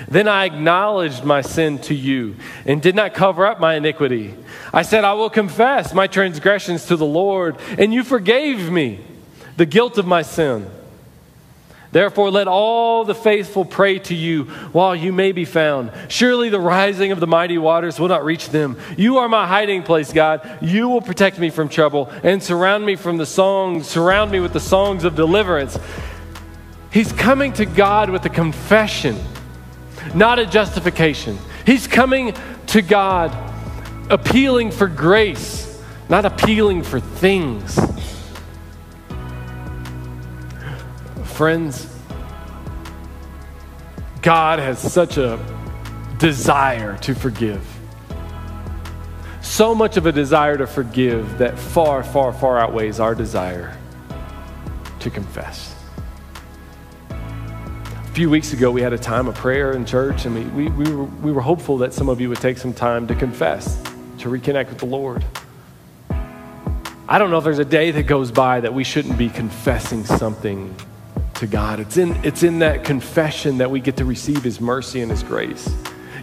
Then 0.07 0.27
I 0.27 0.45
acknowledged 0.45 1.23
my 1.23 1.41
sin 1.41 1.79
to 1.79 1.95
you 1.95 2.36
and 2.65 2.81
did 2.81 2.95
not 2.95 3.13
cover 3.13 3.45
up 3.45 3.60
my 3.60 3.75
iniquity. 3.75 4.36
I 4.73 4.81
said, 4.81 5.03
I 5.03 5.13
will 5.13 5.29
confess 5.29 5.93
my 5.93 6.07
transgressions 6.07 6.86
to 6.86 6.95
the 6.95 7.05
Lord, 7.05 7.57
and 7.77 7.93
you 7.93 8.03
forgave 8.03 8.71
me 8.71 8.99
the 9.57 9.65
guilt 9.65 9.97
of 9.97 10.05
my 10.05 10.21
sin. 10.21 10.69
Therefore, 11.91 12.29
let 12.29 12.47
all 12.47 13.05
the 13.05 13.15
faithful 13.15 13.63
pray 13.63 13.99
to 13.99 14.13
you 14.13 14.43
while 14.71 14.95
you 14.95 15.13
may 15.13 15.31
be 15.31 15.45
found. 15.45 15.91
Surely 16.10 16.49
the 16.49 16.60
rising 16.60 17.12
of 17.12 17.19
the 17.19 17.27
mighty 17.27 17.57
waters 17.57 17.99
will 17.99 18.10
not 18.10 18.25
reach 18.25 18.49
them. 18.49 18.77
You 18.97 19.19
are 19.19 19.29
my 19.29 19.47
hiding 19.47 19.83
place, 19.83 20.12
God. 20.12 20.60
You 20.62 20.89
will 20.89 21.01
protect 21.01 21.39
me 21.39 21.49
from 21.49 21.69
trouble 21.69 22.12
and 22.23 22.43
surround 22.43 22.86
me 22.86 22.97
from 22.97 23.17
the 23.17 23.25
songs, 23.25 23.88
surround 23.88 24.31
me 24.31 24.39
with 24.41 24.53
the 24.53 24.60
songs 24.60 25.05
of 25.05 25.15
deliverance. 25.15 25.79
He's 26.91 27.12
coming 27.13 27.53
to 27.53 27.65
God 27.65 28.10
with 28.10 28.25
a 28.25 28.29
confession 28.29 29.17
not 30.15 30.39
a 30.39 30.45
justification. 30.45 31.37
He's 31.65 31.87
coming 31.87 32.33
to 32.67 32.81
God 32.81 33.35
appealing 34.09 34.71
for 34.71 34.87
grace, 34.87 35.81
not 36.09 36.25
appealing 36.25 36.83
for 36.83 36.99
things. 36.99 37.79
Friends, 41.25 41.93
God 44.21 44.59
has 44.59 44.79
such 44.79 45.17
a 45.17 45.39
desire 46.17 46.97
to 46.99 47.13
forgive. 47.13 47.65
So 49.41 49.73
much 49.75 49.97
of 49.97 50.05
a 50.05 50.11
desire 50.11 50.57
to 50.57 50.67
forgive 50.67 51.37
that 51.37 51.57
far, 51.57 52.03
far, 52.03 52.33
far 52.33 52.59
outweighs 52.59 52.99
our 52.99 53.15
desire 53.15 53.77
to 54.99 55.09
confess 55.09 55.76
few 58.17 58.32
weeks 58.32 58.51
ago, 58.51 58.71
we 58.71 58.82
had 58.82 58.93
a 58.93 58.97
time 58.97 59.27
of 59.27 59.36
prayer 59.36 59.73
in 59.73 59.86
church, 59.86 60.25
and 60.25 60.34
we, 60.34 60.43
we, 60.45 60.71
we, 60.71 60.91
were, 60.91 61.03
we 61.03 61.32
were 61.32 61.39
hopeful 61.39 61.77
that 61.77 61.93
some 61.93 62.10
of 62.10 62.19
you 62.19 62.30
would 62.30 62.39
take 62.39 62.58
some 62.58 62.73
time 62.73 63.06
to 63.06 63.13
confess, 63.13 63.80
to 64.17 64.27
reconnect 64.27 64.69
with 64.69 64.80
the 64.80 64.88
Lord. 64.88 65.23
I 67.08 67.19
don't 67.19 67.30
know 67.30 67.38
if 67.38 67.43
there's 67.43 67.60
a 67.60 67.63
day 67.63 67.91
that 67.91 68.08
goes 68.08 68.32
by 68.32 68.60
that 68.62 68.73
we 68.73 68.84
shouldn't 68.84 69.19
be 69.19 69.30
confessing 69.30 70.03
something 70.03 70.75
to 71.36 71.45
God. 71.45 71.80
It's 71.80 71.97
in, 71.97 72.15
it's 72.25 72.41
in 72.41 72.58
that 72.58 72.84
confession 72.84 73.60
that 73.60 73.69
we 73.69 73.80
get 73.80 73.97
to 73.97 74.06
receive 74.06 74.41
His 74.41 74.60
mercy 74.60 75.01
and 75.01 75.12
His 75.12 75.21
grace. 75.21 75.71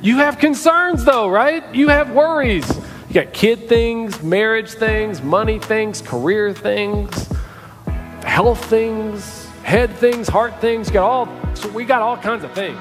You 0.02 0.16
have 0.16 0.38
concerns, 0.38 1.04
though, 1.04 1.28
right? 1.28 1.62
You 1.72 1.87
have 1.90 2.11
worries. 2.11 2.68
You 3.07 3.14
got 3.14 3.33
kid 3.33 3.68
things, 3.68 4.20
marriage 4.20 4.72
things, 4.72 5.22
money 5.22 5.61
things, 5.61 6.02
career 6.02 6.52
things, 6.52 7.28
health 8.24 8.64
things, 8.64 9.43
head 9.64 9.90
things, 9.96 10.29
heart 10.29 10.61
things. 10.61 10.90
Got 10.90 11.03
all, 11.03 11.57
so 11.57 11.68
we 11.70 11.85
got 11.85 12.03
all 12.03 12.16
kinds 12.16 12.44
of 12.44 12.53
things. 12.53 12.79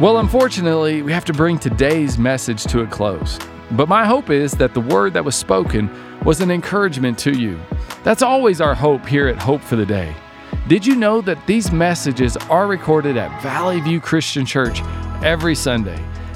Well, 0.00 0.18
unfortunately, 0.18 1.02
we 1.02 1.12
have 1.12 1.24
to 1.26 1.32
bring 1.32 1.58
today's 1.58 2.18
message 2.18 2.64
to 2.64 2.80
a 2.80 2.86
close. 2.86 3.38
But 3.70 3.88
my 3.88 4.04
hope 4.04 4.30
is 4.30 4.52
that 4.54 4.74
the 4.74 4.80
word 4.80 5.14
that 5.14 5.24
was 5.24 5.36
spoken 5.36 5.88
was 6.24 6.40
an 6.40 6.50
encouragement 6.50 7.18
to 7.20 7.32
you. 7.32 7.58
That's 8.02 8.20
always 8.22 8.60
our 8.60 8.74
hope 8.74 9.06
here 9.06 9.28
at 9.28 9.38
Hope 9.38 9.62
for 9.62 9.76
the 9.76 9.86
Day. 9.86 10.14
Did 10.68 10.84
you 10.84 10.96
know 10.96 11.20
that 11.22 11.46
these 11.46 11.72
messages 11.72 12.36
are 12.36 12.66
recorded 12.66 13.16
at 13.16 13.42
Valley 13.42 13.80
View 13.80 14.00
Christian 14.00 14.44
Church 14.44 14.82
every 15.22 15.54
Sunday. 15.54 15.98